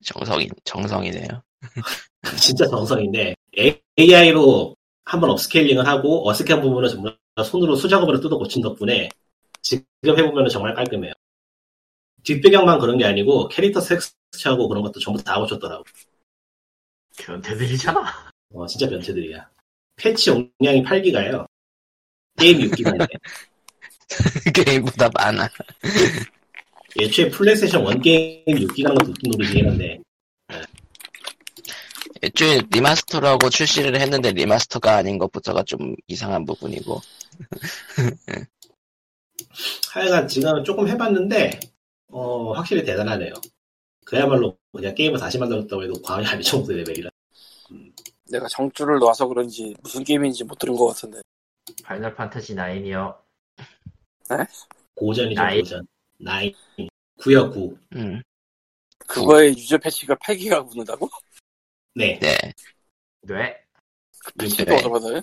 [0.04, 1.42] 정성이, 정성이네요.
[2.38, 3.34] 진짜 정성인데
[3.98, 9.08] AI로 한번 업스케일링을 하고 어색한 부분을 전부 손으로 수작업으로 뜯어 고친 덕분에
[9.62, 11.12] 지금 해보면 정말 깔끔해요.
[12.24, 15.84] 뒷배경만 그런 게 아니고 캐릭터 섹스하고 그런 것도 전부 다 고쳤더라고.
[17.18, 18.30] 변태들이잖아.
[18.54, 19.48] 어, 진짜 변태들이야.
[19.96, 21.46] 패치 용량이 8기가예요.
[22.38, 23.06] 게임 6기가인데.
[24.54, 25.48] 게임보다 많아.
[27.00, 30.00] 애초에 플레이스테이션 1 게임 6기가는 것도 웃긴 노릇이긴 한데
[32.22, 37.00] 애초에 리마스터라고 출시를 했는데 리마스터가 아닌 것부터가 좀 이상한 부분이고.
[39.92, 41.60] 하여간 지금 조금 해봤는데
[42.08, 43.34] 어, 확실히 대단하네요.
[44.04, 47.10] 그야말로 그냥 게임을 다시 만들었다고 해도 과언이 아닐 정도의 레벨이라.
[48.30, 51.20] 내가 정줄을 놔서 그런지 무슨 게임인지 못 들은 것 같은데.
[51.84, 53.16] 파이널 판타지 9이요.
[54.94, 55.60] 고전이죠, nine.
[55.60, 55.86] 고전.
[56.18, 56.52] Nine.
[57.18, 57.78] 9요, 9.
[57.94, 58.22] 음,
[59.06, 61.08] 그거에 유저 패치가 8기가 붙는다고?
[61.94, 62.18] 네.
[62.18, 62.36] 네.
[63.22, 63.56] 왜?
[64.24, 64.74] 그 패치도 네.
[64.74, 65.22] 어디서 받아요?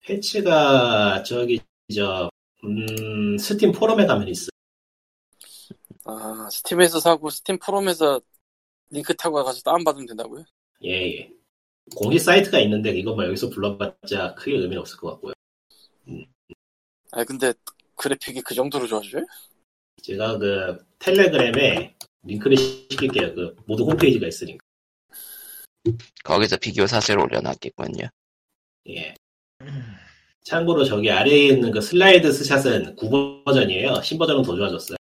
[0.00, 1.60] 패치가 저기,
[1.94, 2.30] 저,
[2.64, 4.48] 음, 스팀 포럼에 가면 있어.
[6.04, 8.20] 아, 스팀에서 사고 스팀 포럼에서
[8.90, 10.44] 링크 타고 가서 다운받으면 된다고요?
[10.84, 11.30] 예, 예.
[11.96, 15.32] 공식 사이트가 있는데 이거 뭐 여기서 불러봤자 크게 의미는 없을 것 같고요.
[17.12, 17.52] 아 근데
[17.96, 19.24] 그래픽이 그 정도로 좋아져요?
[20.02, 23.34] 제가 그 텔레그램에 링크를 시킬게요.
[23.34, 24.64] 그 모두 홈페이지가 있으니까.
[26.24, 28.08] 거기서 비교 사실 올려놨겠군요.
[28.88, 29.14] 예.
[30.44, 34.02] 참고로 저기 아래에 있는 그 슬라이드 스샷은 9버전이에요.
[34.02, 34.96] 신버전은 더 좋아졌어요.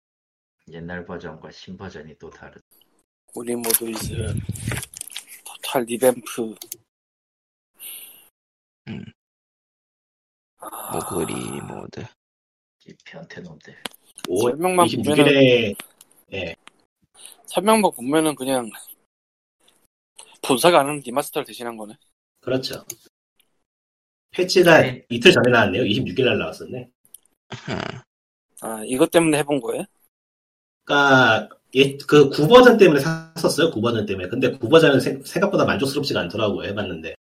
[0.71, 2.61] 옛날 버전과 신 버전이 또 다른.
[3.33, 4.33] 우리 모듈즈
[5.45, 6.55] 토탈 revamp
[8.87, 9.05] 음.
[10.57, 12.05] 아, 모그리 모드.
[12.85, 13.75] 이 변태놈들.
[14.29, 15.75] 오, 설명만 26일에
[17.47, 18.69] 설명만 보면은 그냥
[20.43, 21.95] 본사가 안 하는 리마스터를 대신한 거네
[22.39, 22.85] 그렇죠.
[24.31, 25.03] 패치가 네.
[25.09, 25.83] 이틀 전에 나왔네요.
[25.83, 26.89] 26일 날 나왔었네.
[27.51, 27.99] 음,
[28.61, 29.83] 아 이것 때문에 해본 거예요?
[30.85, 33.71] 그러니까 예, 그 9버전 때문에 샀었어요.
[33.71, 34.29] 9버전 때문에.
[34.29, 36.67] 근데 9버전은 생, 생각보다 만족스럽지가 않더라고요.
[36.69, 37.15] 해봤는데.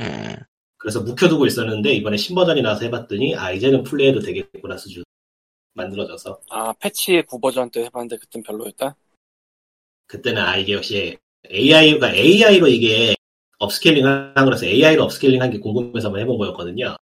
[0.00, 0.36] 음,
[0.76, 5.04] 그래서 묵혀두고 있었는데 이번에 신버전이 나서 해봤더니 아 이제는 플레이해도 되겠구나 수준
[5.74, 8.96] 만들어져서 아 패치 9버전 때 해봤는데 그땐 별로였다?
[10.06, 11.16] 그때는 아 이게 역시
[11.50, 13.14] AI가 AI로 이게
[13.58, 16.96] upscaling 한 거라서 AI로 upscaling 한 게 궁금해서 한번 해본 거였거든요.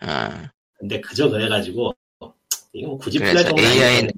[0.00, 1.92] 아, 근데 그저 그래가지고
[2.72, 4.08] 이거 뭐 굳이 그래서 정도 AI,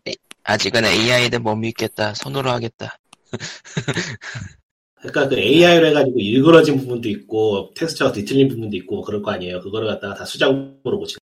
[0.45, 2.14] 아직은 AI는 못 믿겠다.
[2.14, 2.99] 손으로 하겠다.
[5.01, 9.61] 그러니까 그 AI로 해가지고 일그러진 부분도 있고 텍스처가 뒤틀린 부분도 있고 뭐 그럴 거 아니에요.
[9.61, 11.22] 그거를 갖다가 다 수작으로 고치고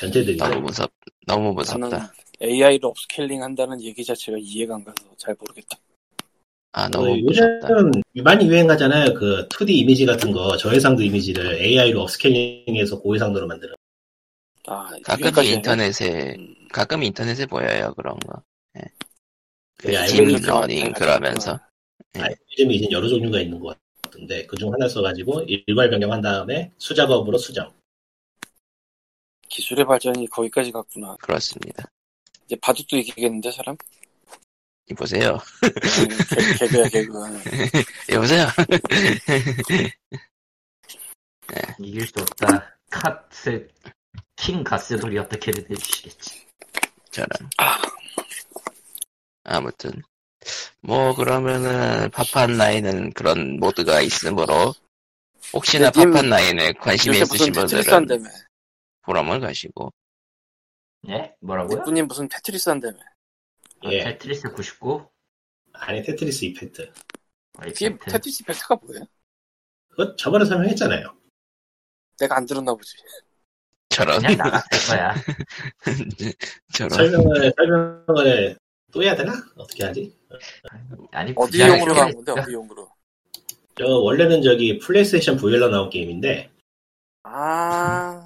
[0.00, 0.44] 변태들이죠.
[0.46, 0.90] 너무 무섭,
[1.26, 2.12] 너무 무섭다.
[2.42, 5.78] AI로 upscaling 한다는 얘기 자체가 이해가 안 가서 잘 모르겠다
[6.72, 7.68] 아, 어, 너무 무섭다.
[7.70, 9.14] 요즘은 많이 유행하잖아요.
[9.14, 13.74] 그 2D 이미지 같은 거 저해상도 이미지를 AI로 upscaling해서 고해상도로 만드는.
[14.68, 18.42] 아 가끔 인터넷에, 음, 가끔 인터넷에 보여요, 그런 거.
[18.78, 18.82] 예.
[19.78, 21.58] 그 네, 알고 딥 있는 러닝 거 그러면서.
[22.12, 22.22] 네.
[22.22, 27.38] 아, 요즘에 이제 여러 종류가 있는 것 같은데 그중 하나 써가지고 일괄 변경한 다음에 수작업으로
[27.38, 27.72] 수정.
[29.48, 31.84] 기술의 발전이 거기까지 갔구나 그렇습니다.
[32.44, 33.76] 이제 바둑도 이기겠는데 사람?
[34.90, 35.38] 이보세요.
[35.64, 35.70] 음,
[36.58, 37.12] 개, 개그야 개그
[38.14, 38.46] 여보세요?
[41.78, 42.76] 이길 수 없다.
[42.90, 43.68] 카트,
[44.36, 46.46] 킹 가스돌이 어떻게든 해주시겠지.
[47.10, 47.28] 저런.
[49.44, 50.02] 아무튼.
[50.80, 54.74] 뭐, 그러면은, 파판라인은 그런 모드가 있으므로,
[55.52, 58.06] 혹시나 네, 님, 파판라인에 관심이 있으신 분들은
[59.06, 59.92] 포럼을 가시고,
[61.08, 61.32] 예?
[61.40, 61.78] 뭐라고요?
[61.78, 62.98] 니꾸님 무슨 테트리스 한다며
[63.84, 64.02] 아, 예.
[64.04, 65.08] 테트리스 99?
[65.74, 66.92] 아니 테트리스 이펙트.
[67.58, 68.10] 아, 이게 이펙트.
[68.10, 69.04] 테트리스 이펙트가 뭐예요?
[69.90, 71.16] 그거 저번에 설명했잖아요.
[72.18, 72.96] 내가 안 들었나 보지
[73.90, 75.14] 저런, 그냥 나갔을 거야.
[76.74, 76.90] 저런.
[76.90, 78.58] 설명을 설명을
[78.92, 79.32] 또 해야 되나?
[79.56, 80.18] 어떻게 하지?
[81.12, 82.32] 아니, 어디 부자가 용으로 있어야 나온 건데.
[82.40, 82.88] 어디 용으로
[83.78, 86.50] 저 원래는 저기 플레이스테이션 VR로 나온 게임인데
[87.24, 88.25] 아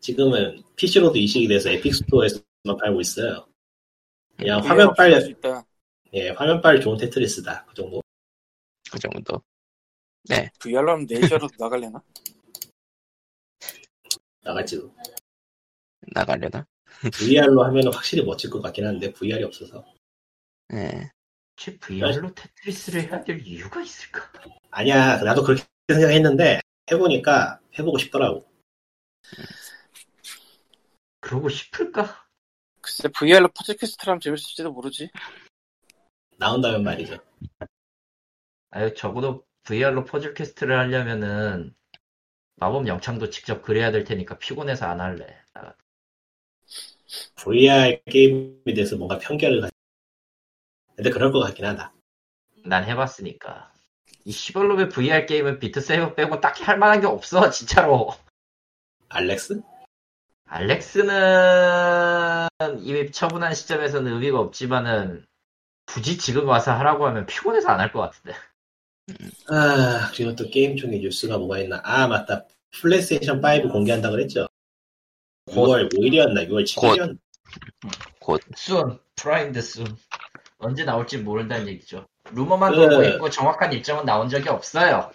[0.00, 3.46] 지금은 PC로도 이식이 돼서 에픽 스토어에서만 팔고 있어요.
[4.36, 5.66] 그냥 VR 화면 없이 할수 빨, 있다
[6.14, 7.66] 예, 화면 빨 좋은 테트리스다.
[7.66, 8.02] 그 정도.
[8.90, 9.42] 그 정도.
[10.58, 12.02] VR로 하면 네이저로도 나갈래나?
[14.42, 14.94] 나갈지도.
[16.12, 16.66] 나가려나?
[17.12, 19.84] VR로 하면 확실히 멋질 것 같긴 한데 VR이 없어서.
[20.72, 21.10] 예.
[21.52, 24.32] 혹시 VR로 테트리스를 해야 될 이유가 있을까?
[24.70, 28.50] 아니야, 나도 그렇게 생각했는데 해보니까 해보고 싶더라고.
[31.20, 32.26] 그러고 싶을까?
[32.80, 35.10] 글쎄 VR로 퍼즐 퀘스트를 하면 재밌을지도 모르지
[36.38, 37.18] 나온다면 말이죠.
[38.70, 41.74] 아유, 적어도 VR로 퍼즐 퀘스트를 하려면은
[42.56, 45.26] 마법 영창도 직접 그려야 될 테니까 피곤해서 안 할래.
[45.52, 45.76] 나-
[47.36, 49.72] VR 게임에 대해서 뭔가 편견을 가지.
[50.94, 51.92] 근데 그럴 것 같긴 하다.
[52.64, 53.72] 난 해봤으니까.
[54.24, 58.10] 이 시벌놈의 VR 게임은 비트 세이버 빼고 딱히 할 만한 게 없어, 진짜로.
[59.08, 59.62] 알릭스?
[61.50, 62.48] 알릭스는
[62.80, 65.24] 이미 처분한 시점에서는 의미가 없지만은
[65.86, 68.36] 굳이 지금 와서 하라고 하면 피곤해서 안 할 것 같은데.
[69.48, 71.80] 아, 그리고 또 게임 중에 뉴스가 뭐가 있나.
[71.84, 72.44] 아, 맞다.
[72.80, 74.46] 플레이스테이션 5 공개한다고 그랬죠?
[75.48, 76.48] 6월 5일이었나?
[76.48, 77.16] 6월 7일이었나?
[78.20, 79.84] 곧 soon, 프라임드 soon.
[80.58, 82.06] 언제 나올지 모른다는 얘기죠.
[82.32, 85.10] 루머만 그- 돌고 있고 정확한 일정은 나온 적이 없어요.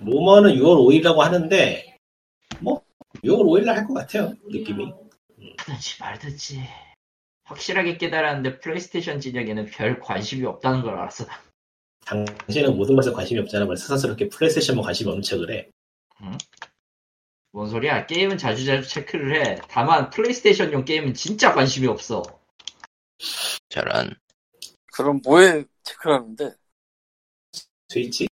[0.00, 1.97] 루머는 6월 5일이라고 하는데, 뭐,
[3.16, 4.32] 6월 5일날 할 것 같아요.
[4.48, 4.92] 느낌이.
[5.58, 6.62] 하든지 말든지.
[7.44, 11.24] 확실하게 깨달았는데 플레이스테이션 진영에는 별 관심이 없다는 걸 알았어.
[12.04, 13.64] 당신은 모든 것에 관심이 없잖아.
[13.66, 15.70] 왜 새삼스럽게 플레이스테이션만 관심이 없는 척을 해.
[17.52, 18.06] 뭔 소리야?
[18.06, 19.58] 게임은 자주자주 체크를 해.
[19.68, 22.22] 다만 플레이스테이션용 게임은 진짜 관심이 없어.
[23.70, 24.14] 저런
[24.92, 26.54] 그럼 뭐에 체크하는데?
[27.88, 28.28] 스위치?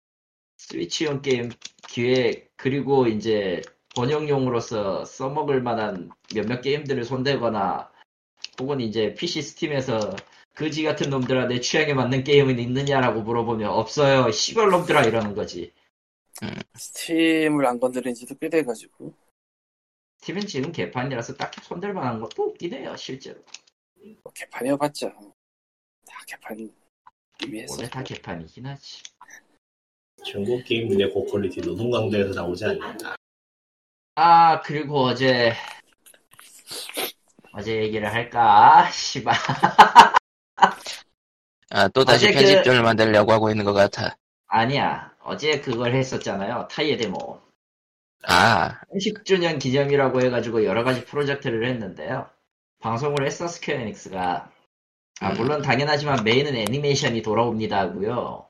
[0.56, 1.50] 스위치용 게임
[1.88, 3.60] 기획 그리고 이제
[3.94, 7.90] 번역용으로서 써먹을 만한 몇몇 게임들을 손대거나
[8.60, 10.16] 혹은 이제 PC 스팀에서
[10.54, 15.72] 그지 같은 놈들아 내 취향에 맞는 게임은 있느냐라고 물어보면 없어요 시발 놈들아 이러는 거지
[16.74, 19.14] 스팀을 안 건드린 지도 꽤 돼가지고.
[20.18, 23.40] 스팀은 지금 개판이라서 딱히 손댈 만한 것도 없긴 해요 실제로
[24.22, 25.08] 뭐 개판이어봤자.
[25.08, 26.70] 다 개판
[27.44, 27.74] 이미 했어.
[27.76, 29.02] 원래 다 개판이긴 하지
[30.24, 33.16] 중국 게임들의 고퀄리티 노동강도에서 나오지 않는다.
[34.14, 35.52] 아 그리고 어제
[37.52, 39.34] 어제 얘기를 할까 씨발
[41.70, 46.68] 아 또 다시 어제 그- 편집점을 만들려고 하고 있는 것 같아 아니야 어제 그걸 했었잖아요
[46.70, 47.40] 타이에 데모
[48.28, 52.28] 아 30주년 기념이라고 해가지고 여러 가지 프로젝트를 했는데요.
[52.80, 54.50] 방송을 했어 스퀘어 에닉스가.
[55.20, 55.36] 아 음.
[55.36, 58.48] 물론 당연하지만 메인은 애니메이션이 돌아옵니다 하고요.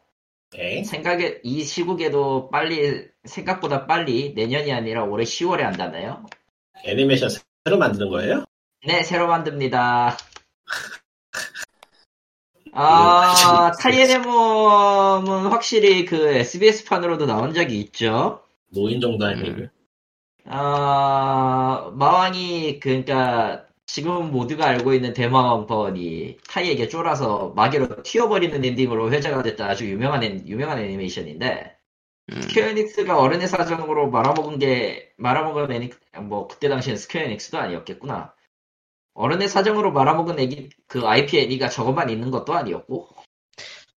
[0.53, 0.85] 네?
[0.85, 6.25] 생각에 이 시국에도 빨리 생각보다 빨리 내년이 아니라 올해 10월에 한다네요.
[6.85, 7.29] 애니메이션
[7.65, 8.45] 새로 만드는 거예요?
[8.87, 10.17] 네 새로 만듭니다.
[12.75, 18.43] 아 타이의 대모험은 확실히 그 SBS 판으로도 나온 적이 있죠.
[18.71, 19.47] 노인 정도 할 음.
[19.47, 19.69] 얘기.
[20.47, 29.45] 아, 마왕이, 그니까, 지금 모두가 알고 있는 대마왕 버언이 타이에게 쫄아서 마계로 튀어버리는 엔딩으로 회자가
[29.45, 31.71] 됐다 아주 유명한, 애- 유명한 애니메이션인데, 음,
[32.31, 35.91] 스퀘어에닉스가 어른의 사정으로 말아먹은 게, 말아먹은 애니,
[36.23, 38.35] 뭐, 그때 당시엔 스퀘어에닉스도 아니었겠구나.
[39.15, 43.09] 어른의 사정으로 말아먹은 애기, 그 IP 애니가 저것만 있는 것도 아니었고,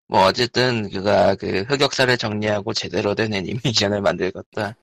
[0.07, 4.75] 뭐 어쨌든 그가 그 흑역사를 정리하고 제대로 된 애니메이션을 만들겠다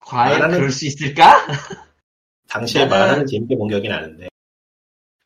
[0.00, 1.46] 과연 말하는- 그럴 수 있을까?
[2.48, 4.28] 당시에 나는- 말하는 재밌게 본 기억이 나는데.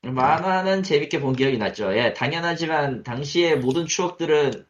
[0.02, 1.96] 만화는 재밌게 본 기억이 났죠.
[1.96, 4.66] 예, 당연하지만 당시의 모든 추억들은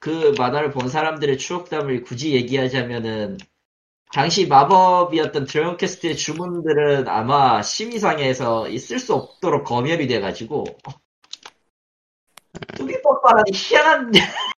[0.00, 3.38] 그 만화를 본 사람들의 추억담을 굳이 얘기하자면은
[4.12, 10.64] 당시 마법이었던 드래곤 퀘스트의 주문들은 아마 심의상에서 있을 수 없도록 검열이 돼가지고
[12.74, 14.12] 뚜비 뻔뻔한 희한한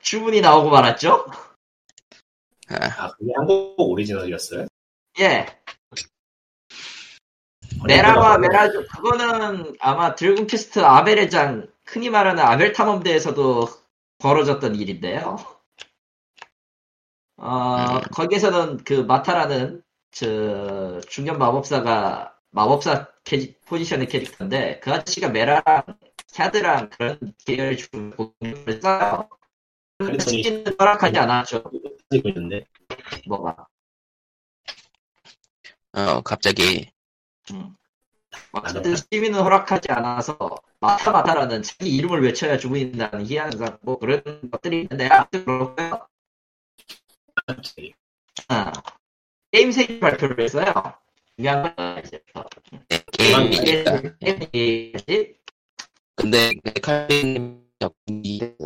[0.00, 1.26] 주문이 나오고 말았죠.
[2.68, 4.66] 아, 그게 한국 오리지널이었어요?
[5.20, 5.46] 예,
[7.84, 13.68] 메라와 메라조 그거는 아마 드래곤 퀘스트 아벨의 장 흔히 말하는 아벨 탐험대에서도
[14.18, 15.36] 벌어졌던 일인데요.
[17.38, 25.62] 어, 거기에서는 그 마타라는 저 중년 마법사가 마법사 캐- 포지션의 캐릭터인데 그 아저씨가 메라랑
[26.32, 28.12] 캬드랑 그런 계열 중을
[28.80, 29.28] 써요.
[29.98, 31.62] 그랬더니- 스킨은 허락하지 않았죠.
[31.62, 32.64] 가지고 있는데.
[33.26, 33.66] 뭐가.
[35.92, 36.90] 어 갑자기
[38.52, 40.38] 어쨌든 시민은 허락하지 않아서
[40.80, 46.06] 마타 마타라는 자기 이름을 외쳐야 주문인다는 희한한 뭐 그런 것들이 있는데 아무튼 그렇고요.
[47.46, 47.94] 갑자기.
[48.48, 48.72] 아,
[49.52, 50.72] 게임 세계 발표를 했어요.
[51.36, 52.22] 중요한 건 이제
[52.88, 55.36] 네, 게임 게임이니까 게임 얘기지
[56.16, 58.56] 근데 그 칼빈님 덕분이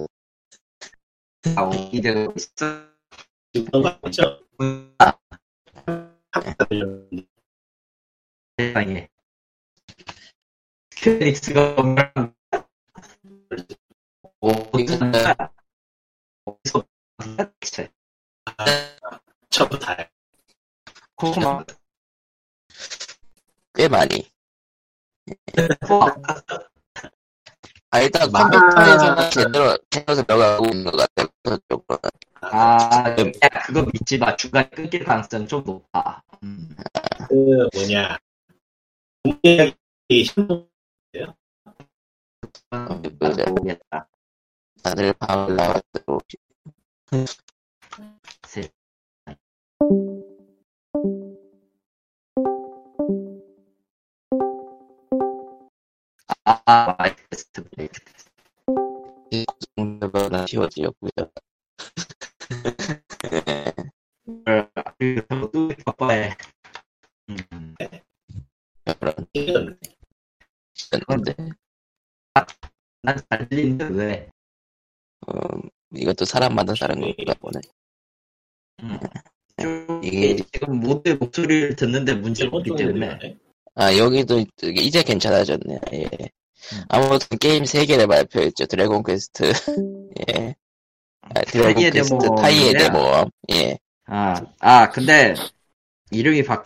[1.55, 2.91] 나오게 되고 있어.
[3.53, 4.41] 그런 거 아니죠?
[4.99, 5.13] 아.
[6.69, 7.27] 들렸는데.
[8.57, 9.10] 세상에.
[11.01, 11.77] 스퀘닉스가
[14.41, 14.99] 어디서
[16.45, 16.85] 어디서
[19.49, 20.11] 처음부터 다
[21.17, 21.65] 코마
[23.73, 24.31] 꽤 많이
[27.91, 32.11] 아 일단 마- 컴퓨터에서는 제대로 제대로 들어가고 있는 것 같아요 그쪽으로는
[32.43, 34.35] 아, 야, 그거 믿지 마.
[34.37, 36.23] 중간에 끊길 가능성 좀 높아.
[36.43, 36.75] 음.
[37.29, 38.19] 그 뭐냐
[39.23, 40.70] 공개하기 신동.
[43.51, 44.09] 모르겠다.
[44.83, 46.19] 다들 방을 나왔고
[48.47, 48.71] 세-
[56.45, 58.31] 아, 아, 마이크 테스트 브레이크 테스트.
[59.77, 61.11] 공개받은 POG였고요.
[73.91, 74.29] 왜?
[75.29, 75.63] 음,
[75.95, 77.61] 이것도 사람마다 다른 건가 보네.
[79.61, 83.37] 좀 이게- 지금 모두의 목소리를 듣는데 문제가 없기 때문에
[83.75, 85.79] 아 여기도 이제 괜찮아졌네.
[85.93, 86.09] 예.
[86.89, 88.67] 아무튼 게임 3개를 발표했죠.
[88.67, 89.45] 드래곤 퀘스트.
[90.29, 90.55] 예.
[91.23, 92.35] 아, 드래곤 타이의 퀘스트 데모.
[92.37, 93.31] 타이의 데모.
[93.53, 93.79] 예.
[94.07, 95.35] 아, 아, 근데,
[96.11, 96.63] 이름이 바,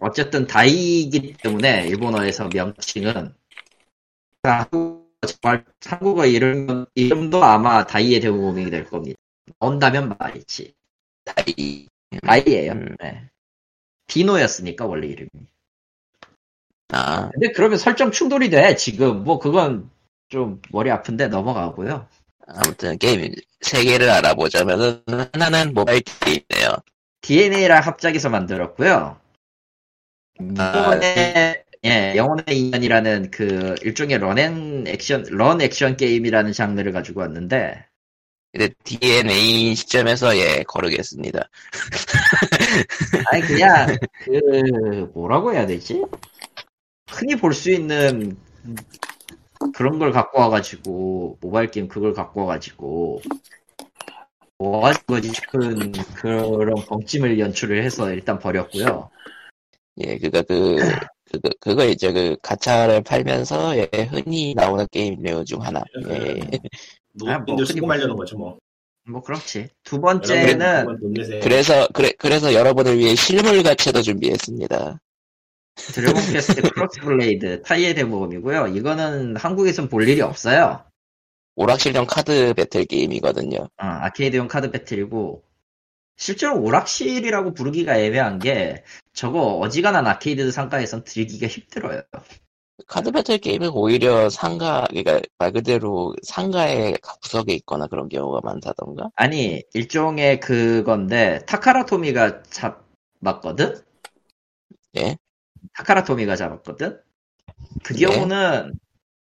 [0.00, 3.34] 어쨌든 다이기 때문에, 일본어에서 명칭은,
[4.42, 9.18] 한국어, 정말, 한국어 이름, 이름도 아마 다이의 대부분이 될 겁니다.
[9.58, 10.74] 나온다면 말이지.
[11.24, 11.88] 타이.
[12.22, 12.96] 다이예요 음.
[13.00, 13.28] 네.
[14.06, 15.28] 디노였으니까, 원래 이름이.
[16.92, 19.22] 아, 근데 그러면 설정 충돌이 돼, 지금.
[19.24, 19.90] 뭐, 그건
[20.28, 22.08] 좀 머리 아픈데 넘어가고요.
[22.46, 26.76] 아무튼 게임 3개를 알아보자면은 하나는 모바일 게임이네요.
[27.20, 29.20] DNA랑 합작해서 만들었고요.
[30.58, 37.20] 아, 영혼의, 예, 영혼의 인연이라는 그 일종의 run and action, run action 게임이라는 장르를 가지고
[37.20, 37.86] 왔는데,
[38.52, 41.48] 근데 DeNA 시점에서 예 거르겠습니다.
[43.30, 46.02] 아니, 그냥, 그, 뭐라고 해야 되지?
[47.08, 48.36] 흔히 볼 수 있는
[49.74, 53.22] 그런 걸 갖고 와가지고, 모바일 게임 그걸 갖고 와가지고,
[54.58, 59.10] 뭐가 거지 싶은 그런 벙찜을 연출을 해서 일단 버렸고요.
[59.98, 60.76] 예, 그가 그
[61.30, 65.82] 그거 그거 이제 그 가차를 팔면서 예, 흔히 나오는 게임 내용 중 하나.
[66.08, 66.40] 예.
[67.26, 68.58] 아, 뭐, 노인들 수고 말려는 거죠 뭐.
[69.08, 69.68] 뭐, 그렇지.
[69.82, 70.86] 두 번째는.
[71.42, 75.00] 그래서 그래 그래서 여러분을 위해 실물 가차도 준비했습니다.
[75.74, 78.68] 드래곤 퀘스트 크로스 블레이드 타이의 대모험이고요.
[78.68, 80.84] 이거는 한국에선 볼 일이 없어요.
[81.56, 83.58] 오락실용 카드 배틀 게임이거든요.
[83.58, 85.42] 어, 아케이드용 카드 배틀이고
[86.20, 92.02] 실제로 오락실이라고 부르기가 애매한 게 저거 어지간한 아케이드 상가에선 들기가 힘들어요.
[92.86, 99.10] 카드 배틀 게임은 오히려 상가 그러니까 말 그대로 상가의 구석에 있거나 그런 경우가 많다던가.
[99.16, 103.76] 아니 일종의 그건데 타카라토미가 잡았거든?
[104.98, 105.16] 예.
[105.74, 107.00] 타카라토미가 잡았거든?
[107.82, 108.06] 그 네.
[108.06, 108.78] 경우는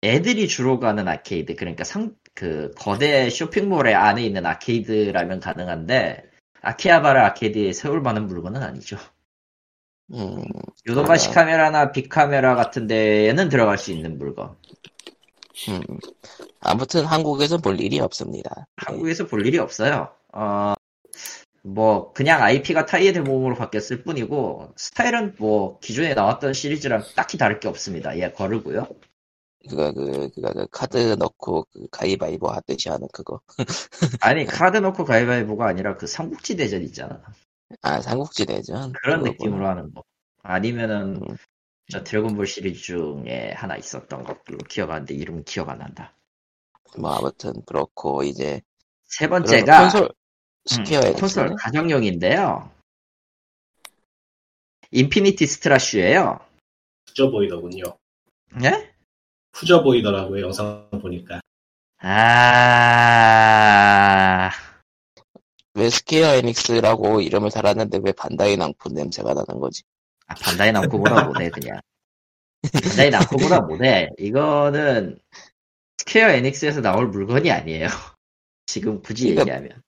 [0.04, 6.24] 애들이 주로 가는 아케이드 그러니까 상 그 거대 쇼핑몰에 안에 있는 아케이드라면 가능한데
[6.64, 8.98] 아키하바라 아케이드에 세울 만한 물건은 아니죠.
[10.14, 10.44] 음,
[10.88, 14.56] 요도바시 그러나- 카메라나 빅카메라 같은 데에는 들어갈 수 있는 물건.
[15.70, 15.82] 음.
[16.60, 18.50] 아무튼 한국에선 볼 일이 없습니다.
[18.60, 18.64] 예.
[18.78, 20.10] 한국에서 볼 일이 없어요.
[20.34, 20.74] 어,
[21.64, 27.68] 뭐, 그냥 IP가 타이의 대모음으로 바뀌었을 뿐이고, 스타일은 뭐, 기존에 나왔던 시리즈랑 딱히 다를 게
[27.68, 28.18] 없습니다.
[28.18, 28.88] 예, 거르고요.
[29.70, 33.42] 그가 그 그가 그 카드 넣고 그 가위바위보 하듯이 하는 그거.
[34.22, 37.22] 아니, 카드 넣고 가위바위보가 아니라 그 삼국지 대전 있잖아.
[37.82, 39.32] 아 삼국지 대전 그런 그거구나.
[39.32, 40.04] 느낌으로 하는 거.
[40.44, 41.38] 아니면은, 음.
[41.92, 46.14] 저 드래곤볼 시리즈 중에 하나 있었던 것들로 기억하는데, 이름 기억 안 난다.
[46.98, 48.62] 뭐 아무튼 그렇고 이제
[49.06, 50.10] 세 번째가, 콘솔
[50.66, 52.72] 스퀘어 음, 콘솔 가정용인데요.
[54.92, 56.40] 인피니티 스트라슈예요
[57.08, 57.84] 후져 보이더군요.
[58.64, 58.93] 예?
[59.54, 61.40] 후져 보이더라고요 영상 보니까.
[63.26, 64.50] 아,
[65.76, 69.84] 왜 스퀘어 에닉스라고 이름을 달았는데 왜 반다이 남코 냄새가 나는 거지?
[70.28, 71.80] 아, 반다이 남코보다 못해, 그냥.
[72.72, 74.10] 반다이 남코보다 못해.
[74.18, 75.18] 이거는
[75.98, 77.88] 스퀘어 에닉스에서 나올 물건이 아니에요.
[78.66, 79.82] 지금 굳이 그러니까- 얘기하면.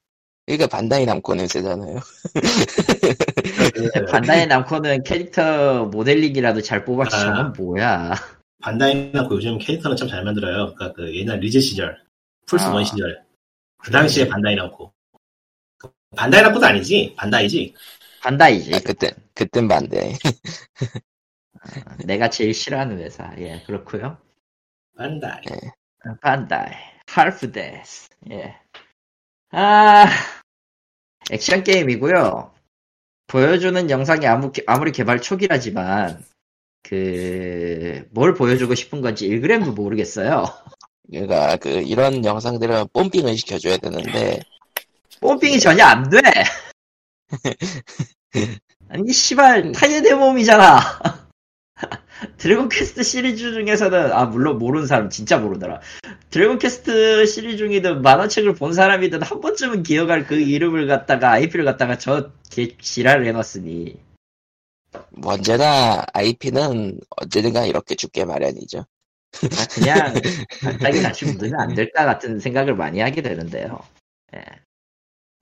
[0.48, 2.00] 그러니까 반다이 남코 냄새잖아요.
[4.12, 7.20] 반다이 남코는 캐릭터 모델링이라도 잘 뽑았지, 아.
[7.20, 8.14] 저건 뭐야.
[8.66, 10.74] 반다이남코 요즘 캐릭터는 참 잘 만들어요.
[10.74, 12.04] 그러니까 그 옛날 리즈 시절,
[12.48, 12.74] 플스 아.
[12.74, 13.24] 원 시절.
[13.78, 14.92] 그 당시에 반다이남코.
[16.18, 17.76] 반다이남코도 아니지, 반다이지.
[18.22, 18.74] 반다이지.
[18.74, 20.14] 아, 그때 그땐 반다이.
[22.08, 23.32] 내가 제일 싫어하는 회사.
[23.38, 24.18] 예, 그렇고요
[24.98, 25.44] 반다이.
[26.22, 26.72] 반다이.
[27.08, 28.10] 할프데스.
[28.32, 28.56] 예.
[29.52, 30.06] 아,
[31.30, 32.52] 액션 게임이고요.
[33.28, 36.24] 보여주는 영상이 아무, 아무리 개발 초기라지만,
[36.88, 40.46] 그, 뭘 보여주고 싶은 건지 1g도 모르겠어요.
[41.10, 44.42] 그러니까 그 이런 영상들은 pumping을 시켜줘야 되는데
[45.22, 46.20] pumping이 전혀 안 돼.
[48.90, 50.80] 아니 씨발 타이의 대모험이잖아.
[52.38, 55.82] 드래곤 퀘스트 시리즈 중에서는 아 물론 모르는 사람 진짜 모르더라.
[56.30, 61.98] 드래곤 퀘스트 시리즈 중이든 만화책을 본 사람이든 한 번쯤은 기억할 그 이름을 갖다가 IP를 갖다가
[61.98, 64.15] 저 개 지랄을 해놨으니 뭐
[65.24, 68.80] 언제나 IP는 언제든가 이렇게 죽게 마련이죠.
[68.80, 70.14] 아, 그냥
[70.62, 73.80] 갑자기 같이 묻으면 안 될까 같은 생각을 많이 하게 되는데요.
[74.36, 74.44] 예.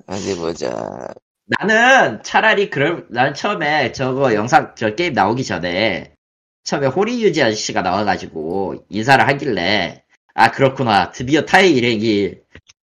[0.07, 1.13] 어디 보자.
[1.45, 6.15] 나는 차라리 그럴 난 처음에 저거 영상 저 게임 나오기 전에
[6.63, 12.35] 처음에 호리유지 아저씨가 나와가지고 인사를 하길래 아 그렇구나 드디어 타의 일행이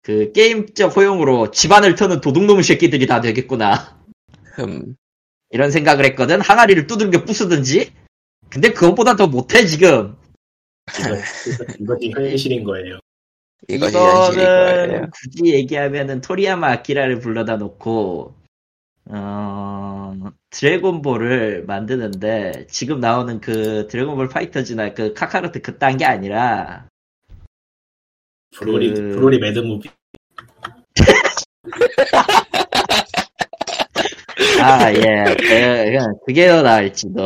[0.02, 3.98] 그 게임적 호용으로 집안을 터는 도둑놈의 새끼들이 다 되겠구나
[4.56, 4.96] 흠.
[5.52, 7.92] 이런 생각을 했거든 항아리를 두들겨 부수든지
[8.50, 10.16] 근데 그것보다 더 못해 지금
[11.80, 13.00] 이거, 이것이 현실인 거예요.
[13.68, 14.84] 이것이 현실일 거예요.
[14.86, 18.36] 이거는 굳이 얘기하면은 토리야마 아키라를 불러다 놓고
[19.12, 20.14] 어
[20.52, 26.88] 드래곤볼을 만드는데 지금 나오는 그 드래곤볼 파이터즈나 그 카카로트 그딴 게 아니라
[28.56, 29.90] 브로리, 그- 브로리 mad movie.
[34.62, 35.36] 아 예.
[35.36, 37.26] 그냥 그게 더 나을지도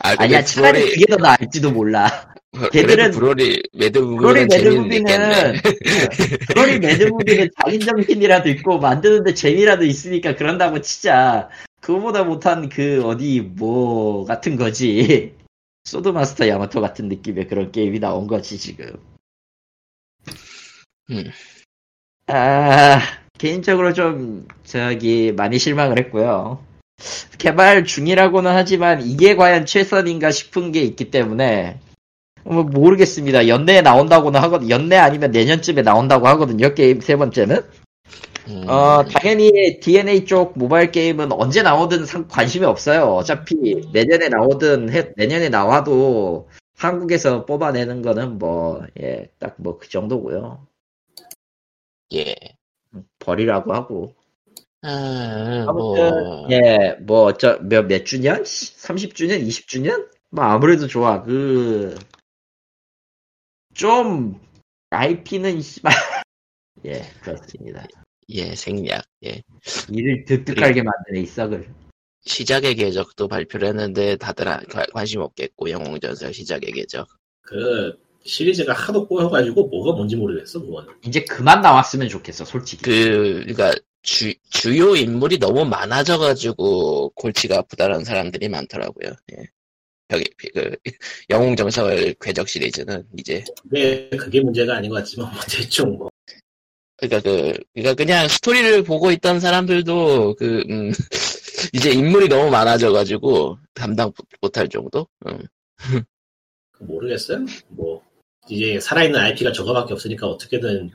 [0.00, 2.30] 아, 아니야 차라리 브로리, 그게 더 나을지도 몰라.
[2.54, 5.54] 걔들은- 브로리 mad movie는 재미는
[6.48, 11.48] 브로리 mad movie는 자기 정신이라도 있고 만드는데 재미라도 있으니까 그런다고 치자.
[11.80, 15.34] 그거보다 못한 그 어디 뭐 같은 거지.
[15.84, 18.92] 소드마스터 야마토 같은 느낌의 그런 게임이 나온 거지 지금.
[21.10, 21.30] 음.
[22.28, 22.98] 아
[23.48, 26.64] 개인적으로 좀 저기 많이 실망을 했고요
[27.36, 31.78] 개발 중이라고는 하지만 이게 과연 최선인가 싶은 게 있기 때문에
[32.44, 33.48] 뭐 모르겠습니다.
[33.48, 34.68] 연내에 나온다고는 하거든.
[34.70, 36.74] 연내 아니면 내년쯤에 나온다고 하거든요.
[36.74, 37.62] 게임 세 번째는.
[38.48, 43.04] 음, 어 당연히 DNA 쪽 모바일 게임은 언제 나오든 상- 관심이 없어요.
[43.14, 43.54] 어차피
[43.92, 50.66] 내년에 나오든 해- 내년에 나와도 한국에서 뽑아내는 거는 뭐 예 딱 뭐 그 정도고요.
[52.14, 52.34] 예.
[53.18, 54.14] 버리라고 하고.
[54.82, 58.42] 아, 아무튼 뭐, 예, 뭐, 저, 몇, 몇 주년?
[58.42, 59.46] 30주년?
[59.46, 60.08] 20주년?
[60.30, 61.22] 뭐, 아무래도 좋아.
[61.22, 61.96] 그,
[63.74, 64.40] 좀,
[64.90, 65.92] IP는, 씨발.
[66.84, 67.86] 예, 그렇습니다.
[68.28, 69.04] 예, 생략.
[69.24, 69.42] 예.
[69.90, 71.68] 이를 득득하게 만드네, 이 썩을.
[72.26, 77.06] 시작의 궤적도 발표를 했는데 다들 안- 관- 관심 없겠고 영웅전설 시작의 궤적.
[77.42, 80.92] 그 시리즈가 하도 꼬여가지고 뭐가 뭔지 모르겠어 그거는.
[81.06, 82.82] 이제 그만 나왔으면 좋겠어, 솔직히.
[82.82, 83.72] 그, 그니까,
[84.02, 89.12] 주, 주요 인물이 너무 많아져가지고 골치가 아프다는 사람들이 많더라고요.
[89.32, 89.44] 예.
[90.10, 90.76] 여기, 그,
[91.30, 93.44] 영웅정설 궤적 시리즈는 이제.
[93.62, 96.10] 그게 그게 문제가 아닌 것 같지만 뭐 대충 뭐
[96.96, 100.92] 그니까 그, 그니까 그냥 스토리를 보고 있던 사람들도 그, 음,
[101.72, 105.08] 이제 인물이 너무 많아져가지고 감당 못- 못할 정도?
[105.26, 105.38] 음.
[106.80, 107.46] 모르겠어요.
[107.68, 108.02] 뭐
[108.48, 110.90] 이제 살아있는 IP가 저거밖에 없으니까 어떻게든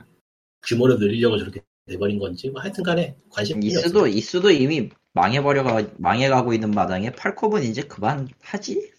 [0.62, 4.08] 규모를 늘리려고 저렇게 돼버린 건지 뭐 하여튼간에 관심이 이수도, 없어.
[4.08, 8.92] 이수도 이미 망해버려가, 망해가고 있는 마당에 팔콤은 이제 그만 하지?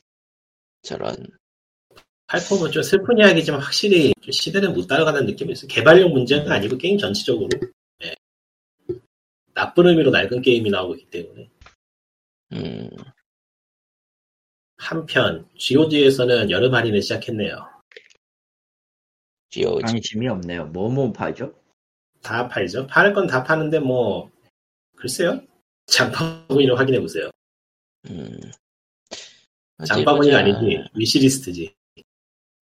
[0.82, 1.16] 저런.
[2.28, 5.68] 팔콤은 좀 슬픈 이야기지만 확실히 좀 시대는 못 따라가는 느낌이 있어.
[5.68, 7.50] 개발력 문제가 아니고 게임 전체적으로
[8.04, 8.16] 예.
[9.54, 11.50] 나쁜 의미로 낡은 게임이 나오고 있기 때문에
[12.54, 12.90] 음,
[14.78, 17.71] 한편 GOG에서는 여름 할인을 시작했네요.
[19.52, 19.84] GOG.
[19.86, 20.68] 아니, 재미없네요.
[20.68, 21.54] 뭐뭐 팔죠?
[22.22, 22.88] 다 팔죠.
[22.88, 24.32] 파는 건다 파는데 뭐
[24.96, 25.42] 글쎄요.
[25.88, 27.30] 장바구니를 확인해 보세요.
[28.10, 28.40] 음.
[29.86, 30.38] 장바구니가.
[30.40, 31.76] 아니지 위시리스트지.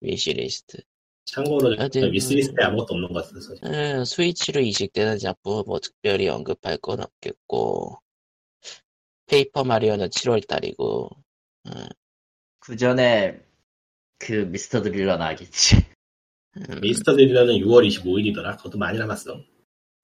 [0.01, 0.81] 위시리스트.
[1.25, 7.01] 참고로 어디 위시리스트에 아무것도 없는 것 같아서 음, 스위치로 이식되는 작품 뭐 특별히 언급할 건
[7.01, 8.01] 없겠고
[9.27, 11.11] 페이퍼 마리오는 7월 달이고
[12.59, 13.39] 그 전에,
[14.17, 15.75] 그 미스터 드릴러 나겠지.
[16.59, 18.57] 음, 미스터 드릴러는 6월 25일이더라.
[18.57, 19.41] 그것도 많이 남았어.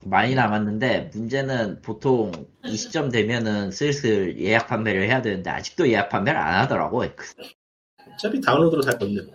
[0.04, 2.32] 많이 남았는데 문제는 보통
[2.64, 7.04] 이 시점 되면은 슬슬 예약 판매를 해야 되는데 아직도 예약 판매를 안 하더라고.
[7.16, 7.32] 그,
[8.14, 9.22] 어차피 다운로드로 살 건데.
[9.22, 9.34] 뭐.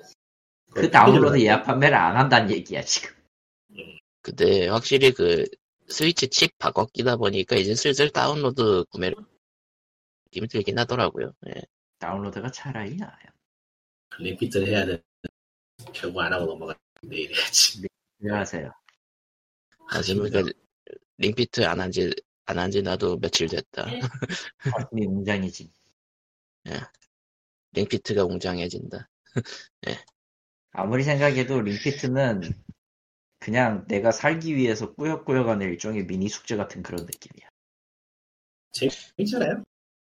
[0.74, 3.14] 그 다운로드 예약 판매를 안 한다는 얘기야 지금.
[4.22, 5.46] 근데 확실히 그
[5.88, 9.18] 스위치 칩 바꿔 끼다 보니까 이제 슬슬 다운로드 구매를
[10.32, 11.34] 힘들긴 하더라고요.
[11.50, 11.62] 예.
[12.00, 13.26] 다운로드가 차라리 나아요.
[14.20, 15.02] 링피트를 해야 돼.
[15.94, 16.76] 결국 안 하고 넘어가.
[17.02, 17.82] 내일 해야지.
[18.22, 18.72] 안녕하세요.
[19.90, 20.54] 아직은 그
[21.18, 22.12] 링피트 안 한지
[22.46, 23.86] 안 한지 나도 며칠 됐다.
[24.60, 25.72] 가슴이 웅장해지.
[27.74, 29.10] 링피트가 웅장해진다.
[30.74, 32.42] 아무리 생각해도 링피트는
[33.40, 37.50] 그냥 내가 살기 위해서 꾸역꾸역하는 일종의 미니 숙제 같은 그런 느낌이야.
[38.74, 39.64] 재밌잖아요.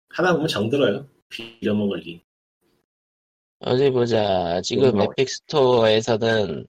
[0.09, 1.09] 하다 보면 정들어요.
[1.30, 2.23] 빌어먹을 리.
[3.59, 4.61] 어디 보자.
[4.61, 6.65] 지금 뭔가- 에픽 스토어에서는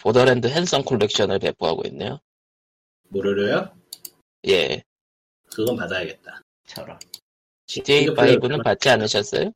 [0.00, 2.18] 보더랜드 핸섬 콜렉션을 배포하고 있네요.
[3.08, 3.76] 무료로요?
[4.48, 4.82] 예.
[5.54, 6.40] 그건 받아야겠다.
[6.66, 6.98] 처럼.
[7.66, 9.52] GTA 싱글 5는 플레이어는 받지 않으셨어요?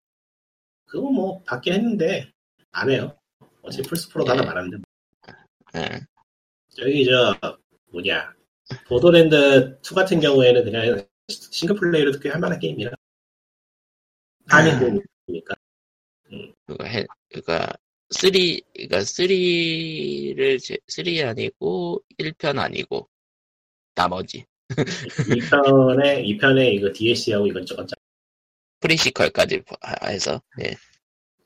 [0.87, 2.31] 그거 뭐 받긴 했는데
[2.73, 3.17] 안 해요.
[3.63, 4.37] 어차피 플스 프로도 예.
[4.37, 4.83] 하나 말았는데
[5.77, 6.01] 예.
[6.71, 7.37] 저기 저
[7.93, 8.35] 뭐냐
[8.87, 12.97] 보더랜드 2 같은 경우에는 그냥 싱글 플레이로도 꽤 할만한 게임이라
[14.49, 14.71] 아니
[15.27, 15.55] 그니까
[16.67, 17.73] 그거 해, 그니까,
[18.11, 18.31] 3,
[18.75, 20.59] 그니까 3를,
[20.89, 23.09] 3 아니고, 1편 아니고,
[23.95, 24.45] 나머지.
[24.71, 27.97] 2편에 2편에 이거 DLC하고 이것저것 짜-
[28.81, 30.75] 프리시컬까지 하- 해서, 예.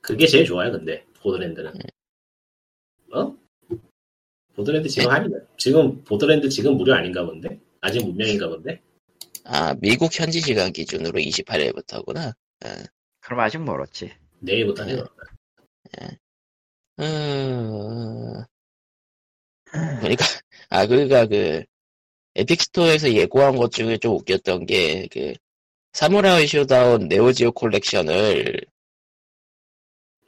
[0.01, 1.73] 그게 제일 좋아요 근데 보더랜드는
[3.15, 3.35] 어?
[4.55, 5.15] 보더랜드 지금 네.
[5.15, 8.81] 할인 지금 보더랜드 지금 무료 아닌가 본데 아직 문명인가 본데
[9.45, 12.35] 아, 미국 현지 시간 기준으로 28일부터구나.
[13.21, 14.13] 그럼 아직 멀었지.
[14.41, 15.05] 내일부터는
[15.99, 16.19] 네.
[17.01, 18.45] 음,
[20.01, 20.25] 그러니까,
[20.71, 21.65] 아, 그니까 그,
[22.37, 25.35] 에픽 스토어에서 예고한 것 중에 좀 웃겼던 게, 그,
[25.93, 28.61] 사무라이 쇼다운 네오지오 콜렉션을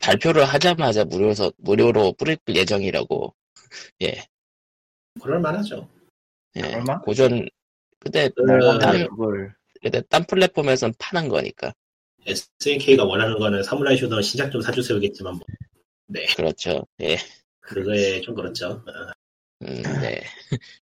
[0.00, 3.34] 발표를 하자마자 무료서, 무료로 뿌릴 예정이라고.
[4.02, 4.24] 예,
[5.20, 5.88] 그럴 만하죠
[6.56, 6.74] 예.
[6.74, 7.00] 얼마?
[7.00, 7.48] 고전,
[7.98, 8.44] 근데, 그,
[8.78, 11.72] 딴, 그걸 근데 딴 플랫폼에선 파는 거니까.
[12.26, 15.42] SNK가 원하는 거는 사무라이 쇼다운 신작 좀 사주세요겠지만 뭐
[16.36, 16.86] 그렇죠.
[17.00, 17.16] 예.
[17.60, 19.12] 그거에 좀 그렇죠 어,
[19.62, 20.22] 음, 네.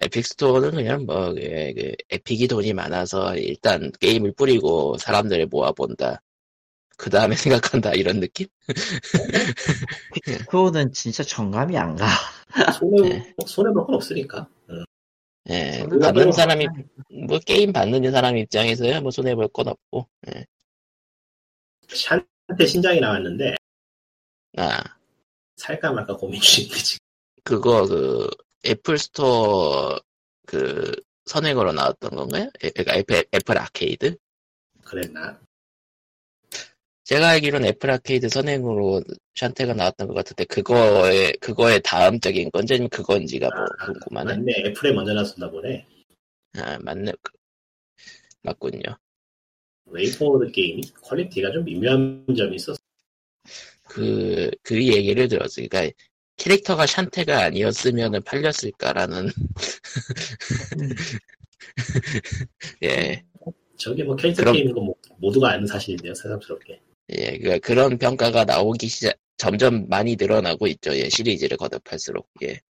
[0.00, 6.22] 에픽 스토어는 그냥 뭐, 그, 그 에픽이 돈이 많아서 일단 게임을 뿌리고 사람들을 모아본다.
[6.96, 7.34] 그 다음에
[7.80, 7.92] 생각한다.
[7.94, 8.46] 이런 느낌?
[10.48, 12.06] 그거는 진짜 정감이 안 가.
[12.78, 13.34] 손해 네.
[13.46, 14.84] 손해볼 건 없으니까 어.
[15.50, 16.66] 예, 손해볼 받는 건 사람이,
[17.26, 20.44] 뭐, 게임 받는 사람 입장에서야 뭐 손해볼 건 없고, 예.
[21.88, 23.54] 샨테 신작이 나왔는데
[24.56, 24.82] 아,
[25.56, 26.98] 살까 말까 고민 중인데 지금
[27.44, 28.28] 그거, 그,
[28.66, 29.98] 애플 스토어,
[30.46, 30.94] 그,
[31.26, 32.50] 선행으로 나왔던 건가요?
[32.64, 34.16] 애- 애플, 애플 아케이드?
[34.84, 35.40] 그랬나
[37.04, 39.02] 제가 알기로는 애플 아케이드 선행으로
[39.34, 44.34] 샨테가 나왔던 것 같은데, 그거에, 그거에 다음적인 건지 아니면 그건지가 뭐, 아, 궁금하네.
[44.36, 45.86] 맞네 애플에 먼저 나왔었나 보네
[46.58, 47.12] 아, 맞네.
[47.22, 47.32] 그-
[48.42, 48.96] 맞군요.
[49.86, 52.78] 웨이포워드 게임이 quality가 좀 미묘한 점이 있어서
[53.92, 55.66] 그, 그 얘기를 들었어요.
[55.68, 55.94] 그러니까,
[56.36, 59.28] 캐릭터가 샨테가 아니었으면 팔렸을까라는.
[62.82, 63.22] 예,
[63.76, 66.80] 저게 뭐 캐릭터 그럼- 게임인 건 뭐, 모두가 아는 사실인데요 새삼스럽게
[67.18, 70.94] 예, 그 그런 평가가 나오기 시작, 점점 많이 늘어나고 있죠.
[70.96, 72.28] 예, 시리즈를 거듭할수록.
[72.42, 72.60] 예,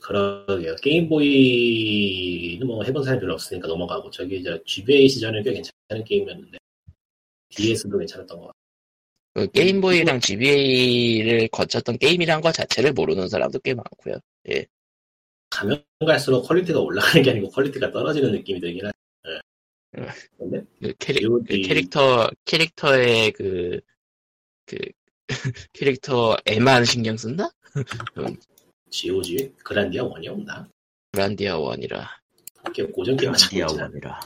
[0.00, 6.58] 그러게요 게임보이는 뭐 해본 사람이 별로 없으니까 넘어가고 저기 저 GBA 시절에 꽤 괜찮은 게임이었는데
[7.50, 8.59] DS도 괜찮았던 것 같아요
[9.34, 14.16] 그 게임보이랑 GBA를 거쳤던 게임이란 것 자체를 모르는 사람도 꽤 많고요.
[15.50, 18.96] 가면 갈수록 quality가 올라가는 게 아니고 quality가 떨어지는 느낌이 들긴 하죠
[19.28, 20.00] 예.
[20.00, 20.08] 음.
[20.38, 21.22] 근데 그, 캐릭.
[21.22, 23.80] 그 캐릭터, 캐릭터의 그,
[24.66, 24.78] 그,
[25.72, 27.50] 캐릭터에만 신경 쓴다?
[28.90, 30.68] GOG 그란디아 one이 없나?
[31.12, 32.20] 그란디아 one이라.
[32.64, 33.50] 이렇게 고전 게임 있잖아.
[33.50, 34.20] 디아 one이라.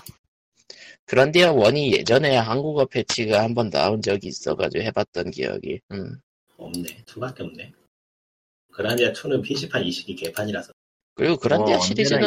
[1.06, 5.80] 그란디아 one이 예전에 한국어 패치가 한 번 나온 적이 있어가지고 해봤던 기억이.
[5.92, 6.18] 음.
[6.56, 7.72] 없네 two밖에 없네
[8.72, 10.72] 그란디아 2는 PC판 이식이 개판이라서
[11.14, 12.20] 그리고 그란디아 뭐, 시리즈는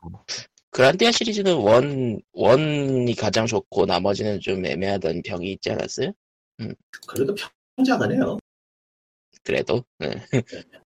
[0.00, 0.24] 뭐.
[0.70, 6.12] 그란디아 시리즈는 one one이 가장 좋고 나머지는 좀 애매하던 병이 있지 않았어요?
[7.06, 7.34] 그래도
[7.76, 8.38] 평작은 해요
[9.42, 10.08] 그래도 네.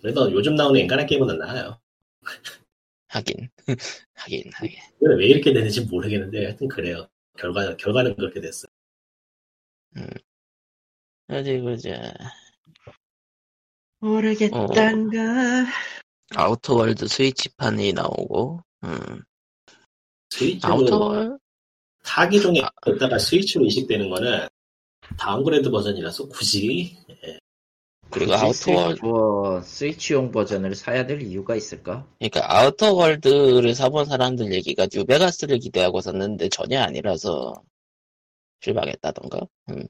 [0.00, 1.78] 그래도 요즘 나오는 엔간한 게임은 나아요
[3.12, 3.50] 하긴
[4.14, 4.76] 하긴 하긴.
[4.98, 7.08] 근데 왜 이렇게 되는지 모르겠는데 하여튼 그래요
[7.38, 8.68] 결과, 결과는 그렇게 됐어
[11.28, 12.12] 어디 보자.
[14.00, 15.66] 모르겠단가.
[16.34, 18.60] 아우터월드 스위치판이 나오고.
[18.84, 19.22] 음.
[20.62, 21.38] 아우터월
[22.04, 22.70] 타기종에 아.
[22.86, 24.48] 있다가 스위치로 이식되는 거는
[25.18, 26.98] downgrade 버전이라서 굳이
[28.12, 32.06] 그리고 아우터월 스위치, 뭐, 스위치용 버전을 사야 될 이유가 있을까?
[32.18, 37.54] 그러니까 아우터 월드를 사본 사람들 얘기가 뉴베가스를 기대하고 샀는데 전혀 아니라서
[38.60, 39.40] 실망했다던가.
[39.70, 39.86] 음.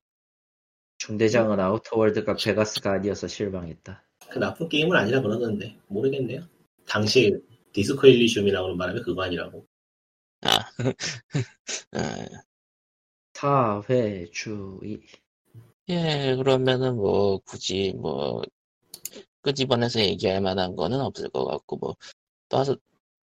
[0.98, 4.04] 중대장은 아우터 월드가 베가스가 아니어서 실망했다.
[4.30, 6.46] 그 나쁜 게임은 아니라 그러는데 모르겠네요
[6.86, 7.36] 당시
[7.72, 9.66] 디스코 엘리시움이라고 하는 바람에 그거 아니라고
[10.42, 10.58] 아.
[11.92, 12.26] 아.
[13.34, 15.00] 사회주의.
[15.92, 18.42] 예, 그러면은 뭐 굳이 뭐
[19.42, 22.76] 끄집어내서 얘기할 만한 거는 없을 것 같고 뭐또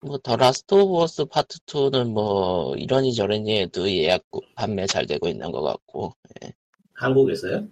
[0.01, 4.23] 뭐더 라스트 오브 어스 파트 2는 뭐 이러니 저러니 해도 예약
[4.55, 6.13] 판매 잘 되고 있는 것 같고
[6.93, 7.67] 한국에서요?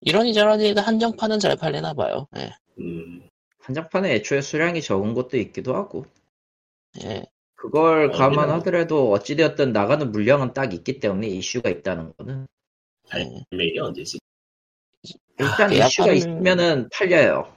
[0.00, 2.26] 이러니 저러니 해도 한정판은 잘 팔리나 봐요.
[2.36, 2.50] 예.
[2.78, 3.28] 음,
[3.58, 6.06] 한정판에 애초에 수량이 적은 것도 있기도 하고
[7.04, 7.24] 예.
[7.54, 12.61] 그걸 어, 감안하더라도 어찌되었든 나가는 물량은 딱 있기 때문에 이슈가 있다는 거는 예.
[13.12, 14.18] 발매일이 언제지?
[15.38, 17.52] 일단 계약하는- 이슈가 있으면은 팔려요.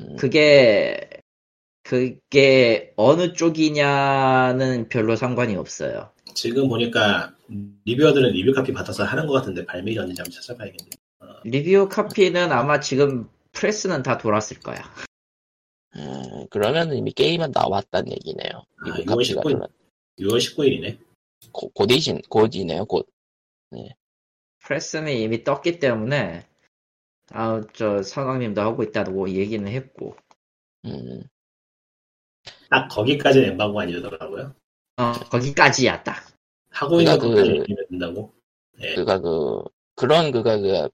[0.00, 0.16] 음.
[0.16, 1.08] 그게
[1.82, 6.12] 그게 어느 쪽이냐는 별로 상관이 없어요.
[6.34, 7.34] 지금 보니까
[7.84, 10.90] reviewer들은 리뷰 카피 받아서 하는 것 같은데 발매일이 언제인지 한번 찾아봐야겠네.
[11.44, 14.76] 리뷰 카피는 아마 지금 프레스는 다 돌았을 거야.
[15.96, 18.50] 음, 그러면 이미 게임은 나왔단 얘기네요.
[18.76, 19.52] 아, 미국 6월 카피가 19일.
[19.52, 19.66] 돌아-
[20.20, 20.98] 6월 19일이네.
[21.52, 22.84] 고- 곧이신 곧이네요.
[22.84, 23.08] 곧.
[24.74, 26.46] 프레스는 이미 떴기 때문에
[27.32, 30.16] 아 저 선왕님도 하고 있다고 얘기는 했고
[30.84, 31.22] 음,
[32.70, 34.54] 딱 거기까지는 엠바고 아니더라고요.
[34.96, 36.24] 어 거기까지야 딱.
[36.70, 38.32] 하고 있는 것까지 그- 된다고.
[38.78, 38.94] 네.
[38.94, 39.62] 그가 그
[39.96, 40.88] 그런 그가 그